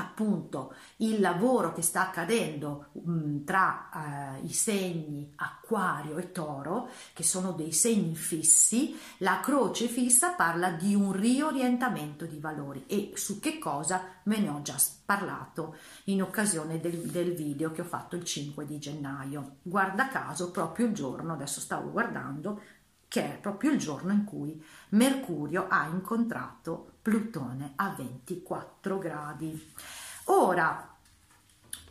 appunto 0.00 0.74
il 0.98 1.20
lavoro 1.20 1.72
che 1.72 1.82
sta 1.82 2.08
accadendo 2.08 2.86
mh, 2.92 3.12
mm, 3.12 3.44
tra 3.44 4.36
eh, 4.40 4.46
i 4.46 4.52
segni 4.52 5.32
acquario 5.36 6.16
e 6.18 6.32
toro, 6.32 6.88
che 7.12 7.22
sono 7.22 7.52
dei 7.52 7.72
segni 7.72 8.14
fissi, 8.14 8.98
la 9.18 9.40
croce 9.40 9.86
fissa 9.86 10.30
parla 10.30 10.70
di 10.70 10.94
un 10.94 11.12
riorientamento 11.12 12.24
di 12.24 12.38
valori 12.38 12.84
e 12.86 13.12
su 13.14 13.40
che 13.40 13.58
cosa 13.58 14.02
ve 14.24 14.38
ne 14.38 14.48
ho 14.48 14.62
già 14.62 14.76
parlato 15.04 15.76
in 16.04 16.22
occasione 16.22 16.80
del, 16.80 16.98
del 17.10 17.34
video 17.34 17.72
che 17.72 17.80
ho 17.80 17.84
fatto 17.84 18.14
il 18.14 18.24
5 18.24 18.66
di 18.66 18.78
gennaio. 18.78 19.56
Guarda 19.62 20.08
caso 20.08 20.50
proprio 20.50 20.86
il 20.86 20.92
giorno, 20.92 21.32
adesso 21.32 21.60
stavo 21.60 21.90
guardando, 21.90 22.60
che 23.08 23.24
è 23.24 23.38
proprio 23.38 23.72
il 23.72 23.78
giorno 23.78 24.12
in 24.12 24.24
cui 24.24 24.62
Mercurio 24.90 25.66
ha 25.68 25.86
incontrato 25.86 26.92
Plutone 27.02 27.72
a 27.76 27.94
24 27.96 28.98
gradi. 28.98 29.72
Ora, 30.24 30.94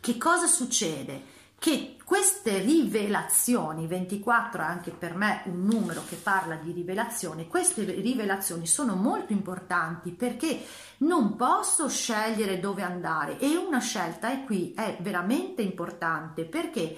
che 0.00 0.16
cosa 0.16 0.46
succede? 0.46 1.36
Che 1.58 1.96
queste 2.04 2.60
rivelazioni, 2.60 3.88
24 3.88 4.62
è 4.62 4.64
anche 4.64 4.92
per 4.92 5.16
me 5.16 5.42
un 5.46 5.64
numero 5.64 6.04
che 6.08 6.14
parla 6.14 6.54
di 6.54 6.70
rivelazioni, 6.70 7.48
queste 7.48 7.82
rivelazioni 7.82 8.64
sono 8.64 8.94
molto 8.94 9.32
importanti 9.32 10.12
perché 10.12 10.64
non 10.98 11.34
posso 11.34 11.88
scegliere 11.88 12.60
dove 12.60 12.82
andare 12.82 13.40
e 13.40 13.56
una 13.56 13.80
scelta 13.80 14.30
è 14.30 14.44
qui, 14.44 14.72
è 14.72 14.98
veramente 15.00 15.60
importante 15.62 16.44
perché 16.44 16.96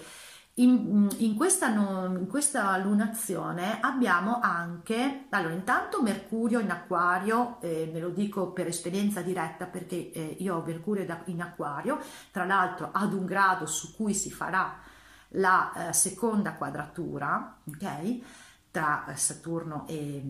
in, 0.63 1.09
in, 1.19 1.35
questa, 1.37 1.69
in, 1.69 2.27
questa, 2.29 2.77
lunazione 2.79 3.81
abbiamo 3.81 4.41
anche, 4.41 5.27
allora 5.31 5.55
intanto 5.55 6.03
Mercurio 6.03 6.59
in 6.59 6.71
acquario, 6.71 7.61
eh, 7.61 7.89
ve 7.93 7.99
lo 7.99 8.11
dico 8.11 8.53
per 8.53 8.67
esperienza 8.67 9.23
diretta 9.23 9.67
perché 9.67 10.13
eh, 10.13 10.37
io 10.39 10.57
ho 10.57 10.63
Mercurio 10.65 11.05
in 11.27 11.41
acquario, 11.41 11.99
tra 12.31 12.45
l'altro 12.45 12.91
ad 12.93 13.13
un 13.13 13.25
grado 13.25 13.67
su 13.67 13.95
cui 13.95 14.15
si 14.15 14.31
farà 14.31 14.79
la 15.35 15.89
eh, 15.89 15.93
seconda 15.93 16.55
quadratura, 16.55 17.59
ok, 17.67 18.19
tra 18.71 19.05
Saturno 19.15 19.87
e, 19.89 20.23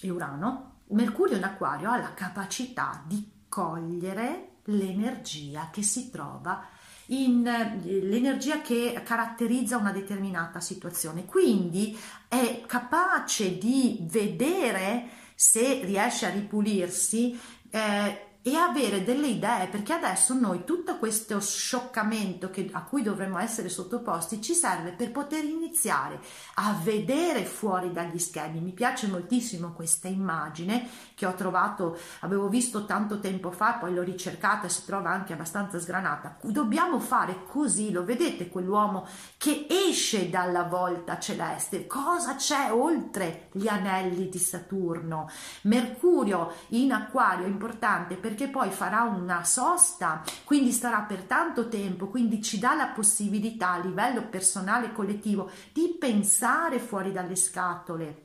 e 0.00 0.10
Urano. 0.10 0.74
Mercurio 0.88 1.36
in 1.36 1.44
acquario 1.44 1.90
ha 1.90 1.96
la 1.96 2.14
capacità 2.14 3.02
di 3.06 3.44
cogliere 3.48 4.58
l'energia 4.64 5.68
che 5.70 5.82
si 5.82 6.10
trova 6.10 6.62
eh, 6.62 6.75
l'energia 7.08 8.60
che 8.60 9.00
caratterizza 9.04 9.76
una 9.76 9.92
determinata 9.92 10.60
situazione. 10.60 11.24
Quindi 11.24 11.96
è 12.28 12.62
capace 12.66 13.58
di 13.58 13.98
vedere 14.02 15.08
se 15.34 15.82
riesce 15.84 16.26
a 16.26 16.30
ripulirsi 16.30 17.38
eh, 17.70 18.25
e 18.46 18.54
avere 18.54 19.02
delle 19.02 19.26
idee, 19.26 19.66
perché 19.66 19.92
adesso 19.92 20.32
noi 20.32 20.62
tutto 20.62 20.98
questo 20.98 21.40
scioccamento 21.40 22.48
che, 22.48 22.68
a 22.70 22.84
cui 22.84 23.02
dovremmo 23.02 23.40
essere 23.40 23.68
sottoposti 23.68 24.40
ci 24.40 24.54
serve 24.54 24.92
per 24.92 25.10
poter 25.10 25.42
iniziare 25.42 26.20
a 26.54 26.78
vedere 26.80 27.44
fuori 27.44 27.90
dagli 27.90 28.20
schemi. 28.20 28.60
Mi 28.60 28.70
piace 28.70 29.08
moltissimo 29.08 29.72
questa 29.72 30.06
immagine 30.06 30.88
che 31.16 31.26
ho 31.26 31.34
trovato, 31.34 31.98
avevo 32.20 32.48
visto 32.48 32.84
tanto 32.84 33.18
tempo 33.18 33.50
fa, 33.50 33.78
poi 33.80 33.92
l'ho 33.92 34.02
ricercata 34.02 34.68
si 34.68 34.84
trova 34.84 35.10
anche 35.10 35.32
abbastanza 35.32 35.80
sgranata. 35.80 36.36
Dobbiamo 36.42 37.00
fare 37.00 37.46
così, 37.48 37.90
lo 37.90 38.04
vedete 38.04 38.48
quell'uomo 38.48 39.08
che 39.38 39.66
esce 39.68 40.30
dalla 40.30 40.62
volta 40.62 41.18
celeste, 41.18 41.88
cosa 41.88 42.36
c'è 42.36 42.70
oltre 42.70 43.48
gli 43.50 43.66
anelli 43.66 44.28
di 44.28 44.38
Saturno? 44.38 45.28
Mercurio 45.62 46.52
in 46.68 46.92
acquario 46.92 47.46
è 47.46 47.48
importante 47.48 48.14
perché 48.14 48.35
perché 48.36 48.48
poi 48.48 48.70
farà 48.70 49.04
una 49.04 49.44
sosta, 49.44 50.22
quindi 50.44 50.70
starà 50.70 51.00
per 51.00 51.22
tanto 51.22 51.68
tempo, 51.68 52.08
quindi 52.08 52.42
ci 52.42 52.58
dà 52.58 52.74
la 52.74 52.88
possibilità 52.88 53.72
a 53.72 53.78
livello 53.78 54.28
personale 54.28 54.88
e 54.88 54.92
collettivo 54.92 55.50
di 55.72 55.96
pensare 55.98 56.78
fuori 56.78 57.12
dalle 57.12 57.34
scatole 57.34 58.24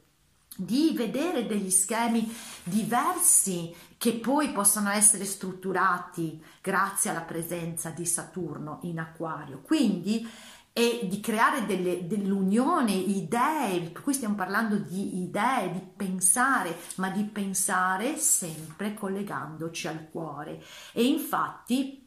di 0.53 0.91
vedere 0.93 1.47
degli 1.47 1.71
schemi 1.71 2.29
diversi 2.63 3.73
che 3.97 4.15
poi 4.15 4.51
possono 4.51 4.89
essere 4.89 5.23
strutturati 5.23 6.43
grazie 6.61 7.09
alla 7.09 7.21
presenza 7.21 7.89
di 7.89 8.05
Saturno 8.05 8.79
in 8.81 8.99
acquario. 8.99 9.61
Quindi 9.61 10.29
e 10.73 11.01
di 11.03 11.19
creare 11.19 11.65
delle, 11.65 12.07
dell'unione, 12.07 12.93
idee, 12.93 13.91
cui 13.91 14.13
stiamo 14.13 14.35
parlando 14.35 14.77
di 14.77 15.21
idee, 15.23 15.71
di 15.71 15.81
pensare, 15.95 16.77
ma 16.95 17.09
di 17.09 17.23
pensare 17.23 18.17
sempre 18.17 18.93
collegandoci 18.93 19.87
al 19.87 20.09
cuore. 20.09 20.63
E 20.93 21.03
infatti 21.03 22.01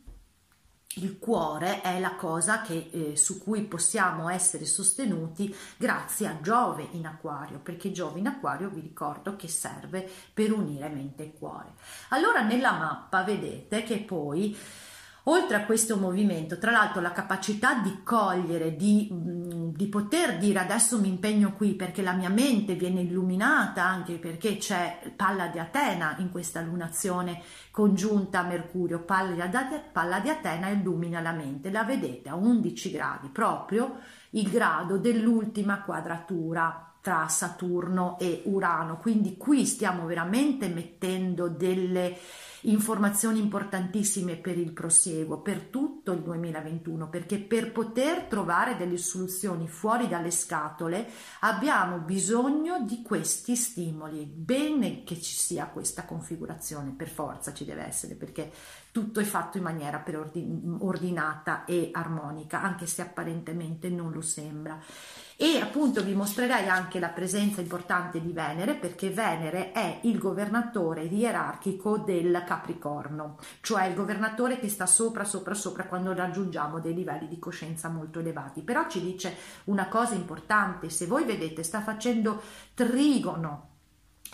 il 0.96 1.18
cuore 1.18 1.80
è 1.80 1.98
la 1.98 2.14
cosa 2.14 2.62
che, 2.62 2.88
eh, 2.92 3.16
su 3.16 3.42
cui 3.42 3.62
possiamo 3.62 4.28
essere 4.28 4.64
sostenuti 4.64 5.54
grazie 5.76 6.28
a 6.28 6.40
Giove 6.40 6.86
in 6.92 7.06
acquario, 7.06 7.58
perché 7.58 7.90
Giove 7.90 8.20
in 8.20 8.28
acquario 8.28 8.68
vi 8.68 8.80
ricordo 8.80 9.36
che 9.36 9.48
serve 9.48 10.08
per 10.32 10.52
unire 10.52 10.88
mente 10.88 11.24
e 11.24 11.32
cuore. 11.32 11.74
Allora 12.10 12.42
nella 12.42 12.72
mappa 12.72 13.24
vedete 13.24 13.82
che 13.82 13.98
poi 13.98 14.56
Oltre 15.26 15.56
a 15.56 15.64
questo 15.64 15.96
movimento, 15.96 16.58
tra 16.58 16.70
l'altro 16.70 17.00
la 17.00 17.12
capacità 17.12 17.80
di 17.80 18.02
cogliere, 18.02 18.76
di, 18.76 19.08
mm, 19.10 19.70
di, 19.70 19.86
poter 19.86 20.36
dire 20.36 20.58
adesso 20.58 21.00
mi 21.00 21.08
impegno 21.08 21.54
qui 21.54 21.74
perché 21.74 22.02
la 22.02 22.12
mia 22.12 22.28
mente 22.28 22.74
viene 22.74 23.00
illuminata 23.00 23.82
anche 23.82 24.18
perché 24.18 24.58
c'è 24.58 25.14
palla 25.16 25.46
di 25.46 25.58
Atena 25.58 26.16
in 26.18 26.30
questa 26.30 26.60
lunazione 26.60 27.40
congiunta 27.70 28.40
a 28.40 28.42
Mercurio, 28.42 29.00
palla 29.00 29.46
di, 29.46 29.80
palla 29.90 30.20
di 30.20 30.28
Atena 30.28 30.68
illumina 30.68 31.20
la 31.20 31.32
mente, 31.32 31.70
la 31.70 31.84
vedete 31.84 32.28
a 32.28 32.34
11 32.34 32.90
gradi, 32.90 33.28
proprio 33.28 34.00
il 34.30 34.50
grado 34.50 34.98
dell'ultima 34.98 35.80
quadratura 35.80 36.92
tra 37.00 37.28
Saturno 37.28 38.18
e 38.18 38.42
Urano, 38.44 38.98
quindi 38.98 39.38
qui 39.38 39.64
stiamo 39.64 40.04
veramente 40.04 40.68
mettendo 40.68 41.48
delle 41.48 42.14
informazioni 42.66 43.40
importantissime 43.40 44.36
per 44.36 44.58
il 44.58 44.72
prosieguo, 44.72 45.40
per 45.40 45.60
tutto 45.62 46.12
il 46.12 46.20
2021, 46.20 47.08
perché 47.08 47.38
per 47.38 47.72
poter 47.72 48.22
trovare 48.22 48.76
delle 48.76 48.96
soluzioni 48.96 49.68
fuori 49.68 50.08
dalle 50.08 50.30
scatole 50.30 51.06
abbiamo 51.40 51.98
bisogno 51.98 52.82
di 52.84 53.02
questi 53.02 53.56
stimoli. 53.56 54.24
Bene 54.24 55.04
che 55.04 55.20
ci 55.20 55.34
sia 55.34 55.66
questa 55.66 56.04
configurazione, 56.04 56.94
per 56.96 57.08
forza 57.08 57.52
ci 57.52 57.64
deve 57.64 57.84
essere, 57.84 58.14
perché 58.14 58.50
tutto 58.92 59.20
è 59.20 59.24
fatto 59.24 59.58
in 59.58 59.64
maniera 59.64 60.02
ordinata 60.78 61.64
e 61.64 61.90
armonica, 61.92 62.62
anche 62.62 62.86
se 62.86 63.02
apparentemente 63.02 63.88
non 63.88 64.12
lo 64.12 64.20
sembra 64.20 64.80
e 65.36 65.58
appunto 65.60 66.02
vi 66.02 66.14
mostrerei 66.14 66.68
anche 66.68 67.00
la 67.00 67.08
presenza 67.08 67.60
importante 67.60 68.20
di 68.20 68.32
Venere 68.32 68.74
perché 68.74 69.10
Venere 69.10 69.72
è 69.72 69.98
il 70.02 70.18
governatore 70.18 71.02
ierarchico 71.02 71.98
del 71.98 72.44
Capricorno, 72.46 73.38
cioè 73.60 73.86
il 73.86 73.94
governatore 73.94 74.58
che 74.58 74.68
sta 74.68 74.86
sopra, 74.86 75.24
sopra, 75.24 75.54
sopra 75.54 75.86
quando 75.86 76.12
raggiungiamo 76.12 76.78
dei 76.78 76.94
livelli 76.94 77.26
di 77.28 77.38
coscienza 77.38 77.88
molto 77.88 78.20
elevati. 78.20 78.62
Però 78.62 78.88
ci 78.88 79.00
dice 79.00 79.36
una 79.64 79.88
cosa 79.88 80.14
importante, 80.14 80.88
se 80.88 81.06
voi 81.06 81.24
vedete 81.24 81.62
sta 81.62 81.80
facendo 81.80 82.40
trigono 82.74 83.72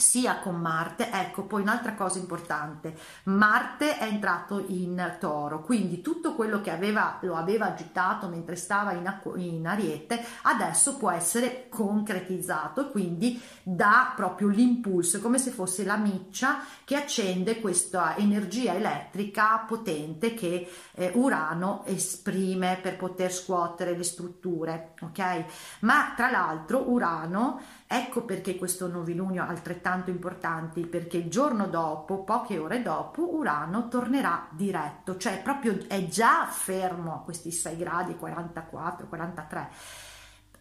sia 0.01 0.39
con 0.41 0.57
Marte, 0.57 1.11
ecco 1.11 1.43
poi 1.43 1.63
un'altra 1.63 1.95
cosa 1.95 2.19
importante, 2.19 2.97
Marte 3.25 3.99
è 3.99 4.05
entrato 4.05 4.65
in 4.69 5.17
toro, 5.21 5.63
quindi 5.63 6.01
tutto 6.01 6.35
quello 6.35 6.61
che 6.61 6.71
aveva, 6.71 7.19
lo 7.21 7.37
aveva 7.37 7.67
agitato 7.67 8.27
mentre 8.29 8.57
stava 8.57 8.93
in, 8.93 9.21
in 9.37 9.67
ariete 9.67 10.25
adesso 10.43 10.97
può 10.97 11.11
essere 11.11 11.69
concretizzato 11.69 12.91
quindi 12.91 13.41
dà 13.63 14.13
proprio 14.15 14.49
l'impulso, 14.49 15.21
come 15.21 15.39
se 15.39 15.51
fosse 15.51 15.85
la 15.85 15.97
miccia 15.97 16.65
che 16.85 16.97
accende 16.97 17.61
questa 17.61 18.17
energia 18.17 18.75
elettrica 18.75 19.65
potente 19.67 20.35
che 20.35 20.69
eh, 20.95 21.13
Urano 21.15 21.85
esprime 21.87 22.79
per 22.81 22.97
poter 22.97 23.33
scuotere 23.33 23.97
le 23.97 24.03
strutture, 24.03 24.95
ok? 25.01 25.45
Ma 25.81 26.13
tra 26.17 26.31
l'altro 26.31 26.91
Urano 26.91 27.61
Ecco 27.93 28.23
perché 28.23 28.55
questo 28.55 28.87
novilunio 28.87 29.45
è 29.45 29.49
altrettanto 29.49 30.11
importante, 30.11 30.81
perché 30.83 31.17
il 31.17 31.29
giorno 31.29 31.67
dopo, 31.67 32.23
poche 32.23 32.57
ore 32.57 32.83
dopo, 32.83 33.35
Urano 33.35 33.89
tornerà 33.89 34.47
diretto, 34.51 35.17
cioè 35.17 35.43
proprio 35.43 35.77
è 35.89 36.07
già 36.07 36.47
fermo 36.47 37.15
a 37.15 37.19
questi 37.25 37.51
6 37.51 37.77
gradi, 37.77 38.15
44, 38.15 39.09
43 39.09 39.71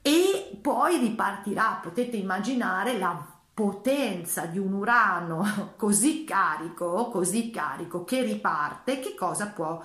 e 0.01 0.57
poi 0.59 0.97
ripartirà, 0.97 1.79
potete 1.83 2.17
immaginare 2.17 2.97
la 2.97 3.23
potenza 3.53 4.45
di 4.47 4.57
un 4.57 4.73
Urano 4.73 5.73
così 5.77 6.23
carico, 6.23 7.09
così 7.09 7.51
carico 7.51 8.05
che 8.05 8.23
riparte, 8.23 8.99
che 8.99 9.13
cosa 9.13 9.49
può 9.49 9.79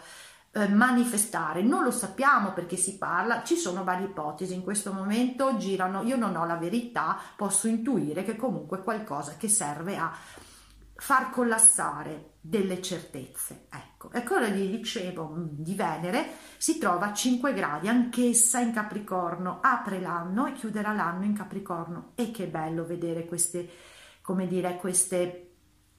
eh, 0.54 0.68
manifestare. 0.68 1.62
Non 1.62 1.82
lo 1.82 1.90
sappiamo 1.90 2.52
perché 2.52 2.76
si 2.76 2.96
parla, 2.96 3.42
ci 3.42 3.56
sono 3.56 3.82
varie 3.82 4.06
ipotesi, 4.06 4.54
in 4.54 4.62
questo 4.62 4.92
momento 4.92 5.56
girano, 5.56 6.02
io 6.02 6.16
non 6.16 6.36
ho 6.36 6.44
la 6.46 6.56
verità, 6.56 7.18
posso 7.36 7.66
intuire 7.66 8.22
che 8.22 8.36
comunque 8.36 8.82
qualcosa 8.82 9.34
che 9.36 9.48
serve 9.48 9.96
a 9.96 10.12
far 10.96 11.30
collassare 11.30 12.34
delle 12.40 12.80
certezze. 12.80 13.66
Ecco, 13.68 14.12
e 14.12 14.22
quello 14.22 14.46
gli 14.46 14.70
dicevo 14.76 15.28
mm, 15.28 15.46
di 15.48 15.74
Venere 15.74 16.26
si 16.56 16.78
trova 16.78 17.06
a 17.06 17.12
5 17.12 17.52
gradi, 17.52 17.88
anch'essa 17.88 18.60
in 18.60 18.72
Capricorno, 18.72 19.58
apre 19.60 20.00
l'anno 20.00 20.46
e 20.46 20.52
chiuderà 20.52 20.92
l'anno 20.92 21.24
in 21.24 21.34
Capricorno. 21.34 22.12
E 22.14 22.30
che 22.30 22.46
bello 22.46 22.86
vedere 22.86 23.24
queste, 23.24 23.68
come 24.22 24.46
dire, 24.46 24.76
queste 24.76 25.43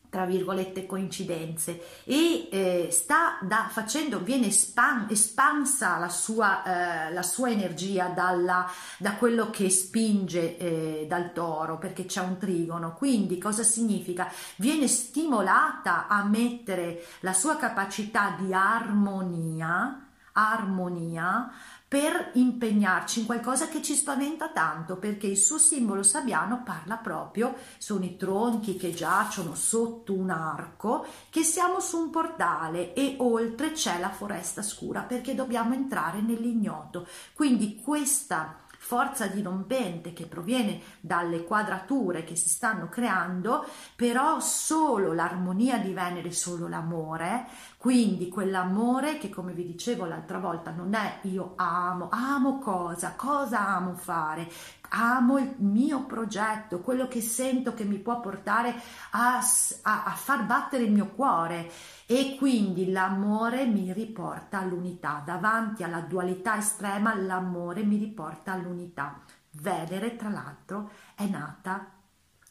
tra 0.10 0.26
virgolette 0.26 0.86
coincidenze. 0.86 2.04
E 2.04 2.48
eh, 2.52 2.88
sta 2.92 3.38
da, 3.42 3.68
facendo 3.70 4.20
viene 4.20 4.48
espan, 4.48 5.08
espansa 5.10 5.98
la 5.98 6.10
sua, 6.10 7.08
eh, 7.10 7.14
la 7.14 7.24
sua 7.24 7.50
energia 7.50 8.08
dalla, 8.08 8.70
da 8.98 9.16
quello 9.16 9.50
che 9.50 9.70
spinge 9.70 10.58
eh, 10.58 11.06
dal 11.08 11.34
toro 11.34 11.78
perché 11.78 12.06
c'è 12.06 12.22
un 12.22 12.38
trigono. 12.38 12.94
Quindi 12.94 13.38
cosa 13.38 13.64
significa? 13.64 14.32
Viene 14.58 14.88
stimolata 14.88 16.08
a 16.08 16.24
mettere 16.24 17.04
la 17.22 17.34
sua 17.34 17.58
capacità 17.58 18.36
di 18.40 18.54
armonia 18.54 20.00
armonia 20.38 21.50
per 21.88 22.32
impegnarci 22.34 23.20
in 23.20 23.26
qualcosa 23.26 23.68
che 23.68 23.82
ci 23.82 23.94
spaventa 23.96 24.50
tanto 24.50 24.98
perché 24.98 25.28
il 25.28 25.38
suo 25.38 25.58
simbolo 25.60 26.02
sabbiano 26.04 26.64
parla 26.64 26.98
proprio, 26.98 27.56
sono 27.78 28.04
i 28.06 28.18
tronchi 28.18 28.76
che 28.76 28.94
giacciono 28.94 29.54
sotto 29.54 30.14
un 30.14 30.32
arco, 30.32 31.06
che 31.30 31.44
siamo 31.44 31.80
su 31.80 31.98
un 31.98 32.10
portale 32.10 32.94
e 32.94 33.16
oltre 33.20 33.72
c'è 33.72 34.00
la 34.00 34.10
foresta 34.10 34.62
scura 34.62 35.02
perché 35.02 35.36
dobbiamo 35.36 35.74
entrare 35.74 36.22
nell'ignoto. 36.22 37.08
Quindi 37.34 37.80
questa 37.82 38.64
forza 38.86 39.26
dirompente 39.26 40.14
che 40.14 40.28
proviene 40.28 40.80
dalle 41.00 41.44
quadrature 41.44 42.24
che 42.24 42.36
si 42.36 42.50
stanno 42.50 42.88
creando, 42.88 43.66
però 43.96 44.40
solo 44.40 45.12
l'armonia 45.12 45.80
di 45.80 45.92
Venere, 45.92 46.32
solo 46.32 46.68
l'amore, 46.68 47.48
quindi 47.86 48.30
quell'amore 48.30 49.20
che 49.20 49.30
come 49.30 49.54
vi 49.54 49.64
dicevo 49.64 50.06
l'altra 50.06 50.40
volta 50.40 50.72
non 50.72 50.96
è 50.96 51.20
io 51.28 51.54
amo, 51.56 52.10
amo 52.12 52.58
cosa, 52.58 53.14
cosa 53.14 53.68
amo 53.76 53.94
fare, 53.94 54.50
amo 54.90 55.38
il 55.38 55.54
mio 55.58 56.04
progetto, 56.08 56.80
quello 56.80 57.08
che 57.08 57.22
sento 57.22 57.76
che 57.76 57.84
mi 57.84 58.00
può 58.00 58.20
portare 58.22 58.74
a, 59.12 59.38
a, 59.84 60.04
a 60.04 60.12
far 60.14 60.48
battere 60.48 60.86
il 60.86 60.94
mio 60.94 61.10
cuore 61.10 61.70
e 62.08 62.36
quindi 62.40 62.92
l'amore 62.92 63.68
mi 63.68 63.94
riporta 63.94 64.62
all'unità. 64.62 65.22
Davanti 65.24 65.84
alla 65.84 66.02
dualità 66.02 66.58
estrema 66.58 67.14
l'amore 67.14 67.84
mi 67.84 67.98
riporta 67.98 68.54
all'unità. 68.54 69.22
Venere, 69.52 70.16
tra 70.16 70.30
l'altro, 70.30 70.90
è 71.14 71.28
nata 71.28 71.92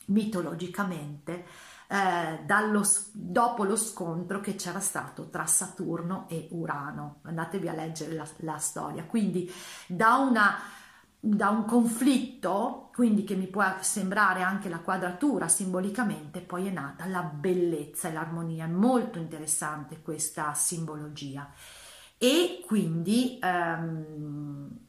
mitologicamente 0.07 1.45
eh, 1.95 2.41
dallo, 2.45 2.83
dopo 3.13 3.63
lo 3.63 3.77
scontro 3.77 4.41
che 4.41 4.57
c'era 4.57 4.81
stato 4.81 5.29
tra 5.29 5.47
Saturno 5.47 6.27
e 6.29 6.49
Urano. 6.51 7.21
Andatevi 7.23 7.69
a 7.69 7.73
leggere 7.73 8.15
la, 8.15 8.27
la 8.39 8.59
storia. 8.59 9.05
Quindi 9.05 9.49
da 9.87 10.17
una 10.17 10.59
da 11.21 11.49
un 11.49 11.65
conflitto, 11.65 12.91
quindi 12.93 13.25
che 13.25 13.35
mi 13.35 13.47
può 13.47 13.65
sembrare 13.81 14.43
anche 14.43 14.69
la 14.69 14.81
quadratura 14.81 15.49
simbolicamente, 15.49 16.41
poi 16.41 16.67
è 16.67 16.71
nata 16.71 17.07
la 17.07 17.23
bellezza 17.23 18.09
e 18.09 18.13
l'armonia. 18.13 18.67
È 18.67 18.69
molto 18.69 19.19
interessante 19.19 20.03
questa 20.03 20.53
simbologia. 20.53 21.49
E 22.19 22.63
quindi 22.67 23.39
ehm, 23.41 24.84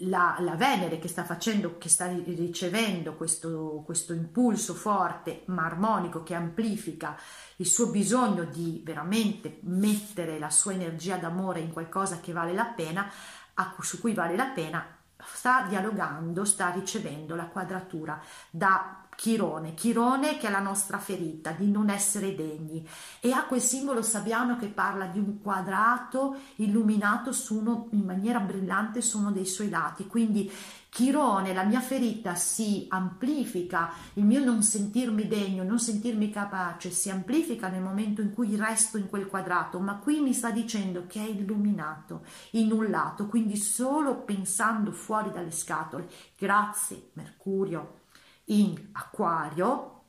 la, 0.00 0.36
la, 0.40 0.54
Venere 0.54 0.98
che 0.98 1.08
sta 1.08 1.24
facendo, 1.24 1.78
che 1.78 1.88
sta 1.88 2.06
ricevendo 2.06 3.14
questo, 3.14 3.82
questo 3.84 4.12
impulso 4.12 4.74
forte 4.74 5.42
ma 5.46 5.64
armonico 5.64 6.22
che 6.22 6.34
amplifica 6.34 7.18
il 7.56 7.66
suo 7.66 7.90
bisogno 7.90 8.44
di 8.44 8.80
veramente 8.84 9.58
mettere 9.62 10.38
la 10.38 10.50
sua 10.50 10.72
energia 10.72 11.16
d'amore 11.16 11.60
in 11.60 11.72
qualcosa 11.72 12.20
che 12.20 12.32
vale 12.32 12.52
la 12.52 12.66
pena, 12.66 13.10
su 13.80 14.00
cui 14.00 14.14
vale 14.14 14.36
la 14.36 14.46
pena, 14.46 14.95
sta 15.32 15.66
dialogando, 15.68 16.44
sta 16.44 16.70
ricevendo 16.70 17.34
la 17.34 17.46
quadratura 17.46 18.20
da 18.50 19.06
Chirone, 19.16 19.74
Chirone 19.74 20.36
che 20.36 20.46
è 20.46 20.50
la 20.50 20.60
nostra 20.60 20.98
ferita 20.98 21.50
di 21.50 21.70
non 21.70 21.88
essere 21.88 22.34
degni. 22.34 22.86
E 23.20 23.32
ha 23.32 23.44
quel 23.44 23.62
simbolo 23.62 24.02
sabbiano 24.02 24.56
che 24.56 24.66
parla 24.66 25.06
di 25.06 25.18
un 25.18 25.40
quadrato 25.40 26.36
illuminato 26.56 27.32
uno, 27.48 27.88
in 27.92 28.04
maniera 28.04 28.38
brillante 28.40 29.00
su 29.00 29.18
uno 29.18 29.32
dei 29.32 29.46
suoi 29.46 29.70
lati, 29.70 30.06
quindi 30.06 30.52
Chirone, 30.96 31.52
la 31.52 31.64
mia 31.64 31.82
ferita 31.82 32.34
si 32.36 32.86
amplifica, 32.88 33.90
il 34.14 34.24
mio 34.24 34.42
non 34.42 34.62
sentirmi 34.62 35.28
degno, 35.28 35.62
non 35.62 35.78
sentirmi 35.78 36.30
capace, 36.30 36.90
si 36.90 37.10
amplifica 37.10 37.68
nel 37.68 37.82
momento 37.82 38.22
in 38.22 38.32
cui 38.32 38.56
resto 38.56 38.96
in 38.96 39.10
quel 39.10 39.26
quadrato, 39.26 39.78
ma 39.78 39.96
qui 39.96 40.20
mi 40.20 40.32
sta 40.32 40.50
dicendo 40.50 41.04
che 41.06 41.20
è 41.20 41.28
illuminato 41.28 42.24
in 42.52 42.72
un 42.72 42.88
lato, 42.88 43.26
quindi 43.26 43.58
solo 43.58 44.22
pensando 44.22 44.90
fuori 44.90 45.30
dalle 45.32 45.50
scatole. 45.50 46.08
Grazie 46.34 47.10
Mercurio 47.12 47.98
in 48.44 48.88
acquario 48.92 50.00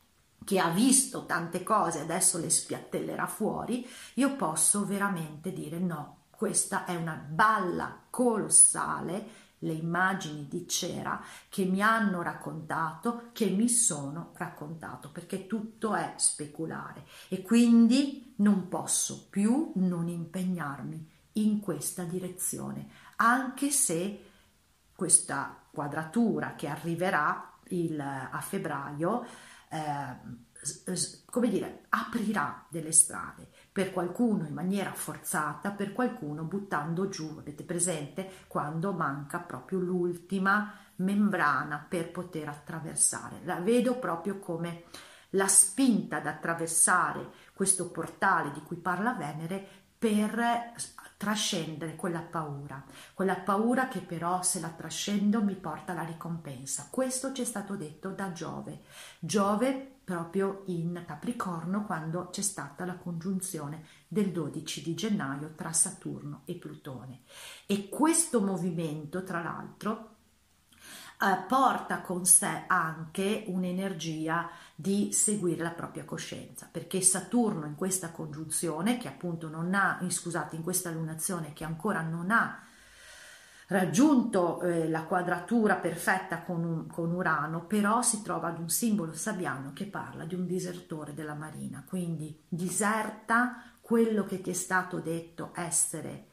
che 0.45 0.57
ha 0.57 0.69
visto 0.69 1.25
tante 1.25 1.63
cose, 1.63 1.99
adesso 1.99 2.37
le 2.37 2.49
spiattellerà 2.49 3.27
fuori, 3.27 3.85
io 4.13 4.37
posso 4.37 4.85
veramente 4.85 5.51
dire 5.51 5.79
no, 5.79 6.27
questa 6.29 6.85
è 6.85 6.95
una 6.95 7.21
balla 7.29 8.03
colossale 8.09 9.46
le 9.59 9.73
immagini 9.73 10.47
di 10.47 10.67
cera 10.67 11.21
che 11.49 11.65
mi 11.65 11.81
hanno 11.81 12.21
raccontato, 12.21 13.29
che 13.33 13.47
mi 13.47 13.69
sono 13.69 14.31
raccontato, 14.35 15.09
perché 15.09 15.47
tutto 15.47 15.95
è 15.95 16.13
speculare. 16.17 17.05
E 17.29 17.41
quindi 17.41 18.33
non 18.37 18.67
posso 18.67 19.27
più 19.29 19.71
non 19.75 20.07
impegnarmi 20.07 21.09
in 21.33 21.59
questa 21.59 22.03
direzione, 22.03 22.87
anche 23.17 23.69
se 23.69 24.23
questa 24.95 25.55
quadratura 25.71 26.55
che 26.55 26.67
arriverà 26.67 27.53
il, 27.69 27.99
a 27.99 28.39
febbraio, 28.41 29.25
eh, 29.69 30.45
come 31.25 31.49
dire, 31.49 31.85
aprirà 31.89 32.65
delle 32.69 32.91
strade 32.91 33.47
per 33.71 33.91
qualcuno 33.91 34.47
in 34.47 34.53
maniera 34.53 34.91
forzata, 34.91 35.69
per 35.69 35.93
qualcuno 35.93 36.43
buttando 36.43 37.09
giù, 37.09 37.35
avete 37.37 37.63
presente 37.63 38.27
quando 38.47 38.91
manca 38.91 39.37
proprio 39.37 39.79
l'ultima 39.79 40.73
membrana 40.95 41.85
per 41.87 42.09
poter 42.09 42.47
attraversare. 42.47 43.41
La 43.43 43.59
vedo 43.59 43.99
proprio 43.99 44.39
come 44.39 44.85
la 45.31 45.47
spinta 45.47 46.17
ad 46.17 46.25
attraversare 46.25 47.29
questo 47.53 47.91
portale 47.91 48.51
di 48.51 48.61
cui 48.63 48.77
parla 48.77 49.13
Venere 49.13 49.85
per 49.97 50.73
trascendere 51.17 51.95
quella 51.95 52.21
paura, 52.21 52.83
quella 53.13 53.35
paura 53.35 53.87
che 53.87 53.99
però 53.99 54.41
se 54.43 54.59
la 54.59 54.69
trascendo 54.69 55.43
mi 55.43 55.55
porta 55.55 55.91
alla 55.91 56.03
ricompensa. 56.03 56.87
Questo 56.89 57.33
ci 57.33 57.41
è 57.41 57.45
stato 57.45 57.75
detto 57.75 58.09
da 58.09 58.31
Giove. 58.31 58.81
Giove 59.19 59.96
proprio 60.07 60.61
in 60.67 61.03
Capricorno 61.05 61.83
quando 61.83 62.29
c'è 62.29 62.41
stata 62.41 62.85
la 62.85 62.95
congiunzione 62.95 63.83
del 64.07 64.31
12 64.31 64.81
di 64.81 64.95
gennaio 64.95 65.51
tra 65.53 65.73
Saturno 65.73 66.43
e 66.45 66.53
Plutone. 66.53 67.23
E 67.65 67.89
questo 67.89 68.39
movimento, 68.39 69.25
tra 69.25 69.43
l'altro, 69.43 70.15
eh, 71.19 71.43
porta 71.45 71.99
con 71.99 72.25
sé 72.25 72.63
anche 72.67 73.43
un'energia 73.47 74.49
di 74.73 75.11
seguire 75.11 75.61
la 75.61 75.71
propria 75.71 76.05
coscienza, 76.05 76.69
perché 76.71 77.01
Saturno 77.01 77.65
in 77.65 77.75
questa 77.75 78.09
congiunzione, 78.11 78.97
che 78.97 79.09
appunto 79.09 79.49
non 79.49 79.73
ha, 79.73 79.99
scusate, 80.07 80.55
in 80.55 80.63
questa 80.63 80.89
lunazione 80.89 81.51
che 81.51 81.65
ancora 81.65 81.99
non 81.99 82.31
ha 82.31 82.61
raggiunto 83.67 84.61
eh, 84.61 84.87
la 84.87 85.03
quadratura 85.03 85.75
perfetta 85.75 86.41
con, 86.41 86.87
con, 86.91 87.11
Urano, 87.11 87.65
però 87.65 88.01
si 88.01 88.21
trova 88.21 88.47
ad 88.47 88.59
un 88.59 88.69
simbolo 88.69 89.13
sabbiano 89.13 89.73
che 89.73 89.85
parla 89.85 90.25
di 90.25 90.35
un 90.35 90.45
disertore 90.45 91.13
della 91.13 91.33
marina, 91.33 91.83
quindi 91.87 92.43
diserta 92.47 93.63
quello 93.81 94.25
che 94.25 94.41
ti 94.41 94.51
è 94.51 94.53
stato 94.53 94.99
detto 94.99 95.51
essere 95.53 96.25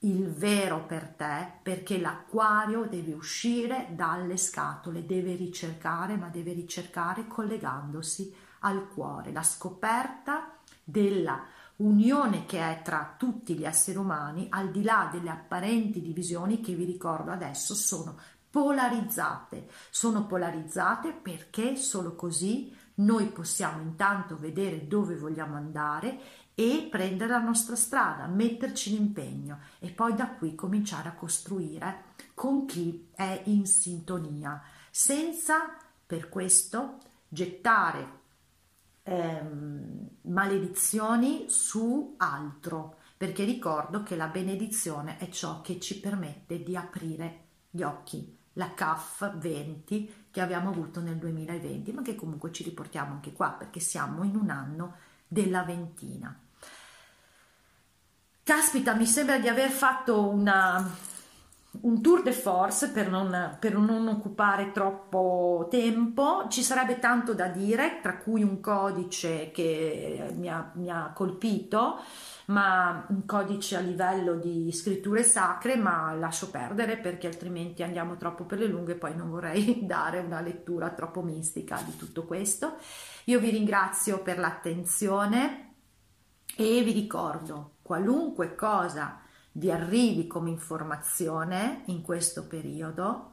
il 0.00 0.32
vero 0.32 0.84
per 0.84 1.14
te, 1.16 1.60
perché 1.62 1.98
l'acquario 1.98 2.86
deve 2.86 3.12
uscire 3.12 3.88
dalle 3.90 4.36
scatole, 4.36 5.06
deve 5.06 5.36
ricercare, 5.36 6.16
ma 6.16 6.28
deve 6.28 6.52
ricercare 6.52 7.26
collegandosi 7.26 8.34
al 8.60 8.88
cuore, 8.88 9.32
la 9.32 9.42
scoperta 9.42 10.56
della 10.82 11.44
unione 11.84 12.46
che 12.46 12.58
è 12.58 12.82
tra 12.82 13.14
tutti 13.16 13.54
gli 13.54 13.64
esseri 13.64 13.98
umani, 13.98 14.46
al 14.50 14.70
di 14.70 14.82
là 14.82 15.08
delle 15.12 15.30
apparenti 15.30 16.00
divisioni 16.00 16.60
che 16.60 16.74
vi 16.74 16.84
ricordo 16.84 17.30
adesso 17.30 17.74
sono 17.74 18.16
polarizzate. 18.50 19.68
Sono 19.90 20.26
polarizzate 20.26 21.12
perché 21.12 21.76
solo 21.76 22.14
così 22.14 22.74
noi 22.94 23.26
possiamo 23.26 23.80
intanto 23.80 24.36
vedere 24.38 24.86
dove 24.86 25.16
vogliamo 25.16 25.56
andare 25.56 26.20
e 26.54 26.86
prendere 26.90 27.30
la 27.30 27.40
nostra 27.40 27.74
strada, 27.76 28.26
metterci 28.26 28.90
l'impegno 28.90 29.58
e 29.78 29.90
poi 29.90 30.14
da 30.14 30.28
qui 30.28 30.54
cominciare 30.54 31.08
a 31.08 31.14
costruire 31.14 32.10
con 32.34 32.66
chi 32.66 33.08
è 33.14 33.42
in 33.46 33.66
sintonia, 33.66 34.62
senza 34.90 35.74
per 36.06 36.28
questo 36.28 36.98
gettare 37.28 38.20
ehm, 39.02 40.08
maledizioni 40.22 41.46
su 41.48 42.14
altro, 42.18 42.98
perché 43.16 43.44
ricordo 43.44 44.02
che 44.02 44.16
la 44.16 44.28
benedizione 44.28 45.18
è 45.18 45.28
ciò 45.28 45.60
che 45.60 45.78
ci 45.78 46.00
permette 46.00 46.62
di 46.62 46.76
aprire 46.76 47.40
gli 47.70 47.82
occhi, 47.82 48.36
la 48.54 48.74
CAF 48.74 49.36
20 49.36 50.26
che 50.30 50.40
abbiamo 50.40 50.70
avuto 50.70 51.00
nel 51.00 51.16
2020, 51.16 51.92
ma 51.92 52.02
che 52.02 52.14
comunque 52.14 52.52
ci 52.52 52.62
riportiamo 52.64 53.12
anche 53.12 53.32
qua 53.32 53.50
perché 53.50 53.80
siamo 53.80 54.24
in 54.24 54.36
un 54.36 54.50
anno 54.50 54.96
della 55.28 55.62
ventina. 55.62 56.36
Caspita, 58.44 58.94
mi 58.94 59.06
sembra 59.06 59.38
di 59.38 59.48
aver 59.48 59.70
fatto 59.70 60.28
una, 60.28 60.84
un 61.80 62.02
tour 62.02 62.22
de 62.22 62.32
force 62.32 62.90
per 62.90 63.08
non, 63.08 63.56
per 63.58 63.76
non, 63.76 64.06
occupare 64.06 64.72
troppo 64.72 65.66
tempo. 65.70 66.46
Ci 66.48 66.62
sarebbe 66.62 66.98
tanto 66.98 67.32
da 67.32 67.48
dire, 67.48 68.00
tra 68.02 68.18
cui 68.18 68.42
un 68.42 68.60
codice 68.60 69.50
che 69.50 70.32
mi 70.36 70.50
ha, 70.50 70.70
mi 70.74 70.90
ha 70.90 71.12
colpito, 71.14 71.98
ma 72.46 73.06
un 73.08 73.24
codice 73.24 73.76
a 73.76 73.80
livello 73.80 74.34
di 74.34 74.70
scritture 74.70 75.22
sacre, 75.22 75.76
ma 75.76 76.12
lascio 76.12 76.50
perdere 76.50 76.98
perché 76.98 77.26
altrimenti 77.26 77.82
andiamo 77.82 78.16
troppo 78.16 78.44
per 78.44 78.58
le 78.58 78.66
lunghe, 78.66 78.94
poi 78.94 79.16
non 79.16 79.30
vorrei 79.30 79.80
dare 79.86 80.18
una 80.18 80.40
lettura 80.40 80.90
troppo 80.90 81.22
mistica 81.22 81.80
di 81.84 81.96
tutto 81.96 82.24
questo. 82.24 82.76
Io 83.24 83.40
vi 83.40 83.48
ringrazio 83.48 84.20
per 84.20 84.38
l'attenzione 84.38 85.70
e 86.54 86.82
vi 86.82 86.92
ricordo 86.92 87.76
qualunque 87.80 88.54
cosa 88.54 89.21
vi 89.52 89.70
arrivi 89.70 90.26
come 90.26 90.50
informazione 90.50 91.82
in 91.86 92.02
questo 92.02 92.46
periodo, 92.46 93.30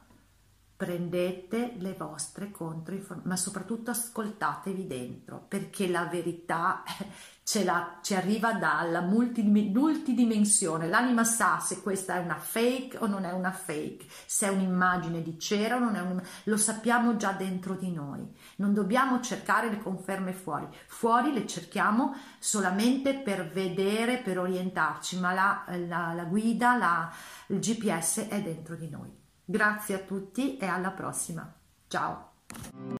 prendete 0.76 1.74
le 1.78 1.94
vostre 1.94 2.50
controinformazioni, 2.50 3.28
ma 3.28 3.36
soprattutto 3.36 3.90
ascoltatevi 3.90 4.86
dentro, 4.86 5.44
perché 5.46 5.88
la 5.88 6.06
verità 6.06 6.82
ce 7.50 7.64
la, 7.64 7.98
ci 8.00 8.14
arriva 8.14 8.52
dalla 8.52 9.00
multidimensione. 9.00 10.86
L'anima 10.86 11.24
sa 11.24 11.58
se 11.58 11.82
questa 11.82 12.14
è 12.14 12.18
una 12.20 12.36
fake 12.36 12.98
o 12.98 13.08
non 13.08 13.24
è 13.24 13.32
una 13.32 13.50
fake, 13.50 14.06
se 14.24 14.46
è 14.46 14.50
un'immagine 14.50 15.20
di 15.20 15.36
cera 15.36 15.74
o 15.74 15.80
non 15.80 15.96
è 15.96 16.00
un... 16.00 16.22
Lo 16.44 16.56
sappiamo 16.56 17.16
già 17.16 17.32
dentro 17.32 17.74
di 17.74 17.90
noi. 17.90 18.24
Non 18.58 18.72
dobbiamo 18.72 19.18
cercare 19.20 19.68
le 19.68 19.78
conferme 19.78 20.32
fuori. 20.32 20.68
Fuori 20.86 21.32
le 21.32 21.44
cerchiamo 21.44 22.14
solamente 22.38 23.14
per 23.14 23.50
vedere, 23.50 24.18
per 24.18 24.38
orientarci, 24.38 25.18
ma 25.18 25.32
la, 25.32 25.64
la, 25.88 26.12
la 26.14 26.24
guida, 26.26 26.76
la, 26.76 27.12
il 27.48 27.58
GPS 27.58 28.28
è 28.28 28.40
dentro 28.40 28.76
di 28.76 28.88
noi. 28.88 29.12
Grazie 29.44 29.96
a 29.96 29.98
tutti 29.98 30.56
e 30.56 30.66
alla 30.66 30.92
prossima. 30.92 31.52
Ciao! 31.88 32.99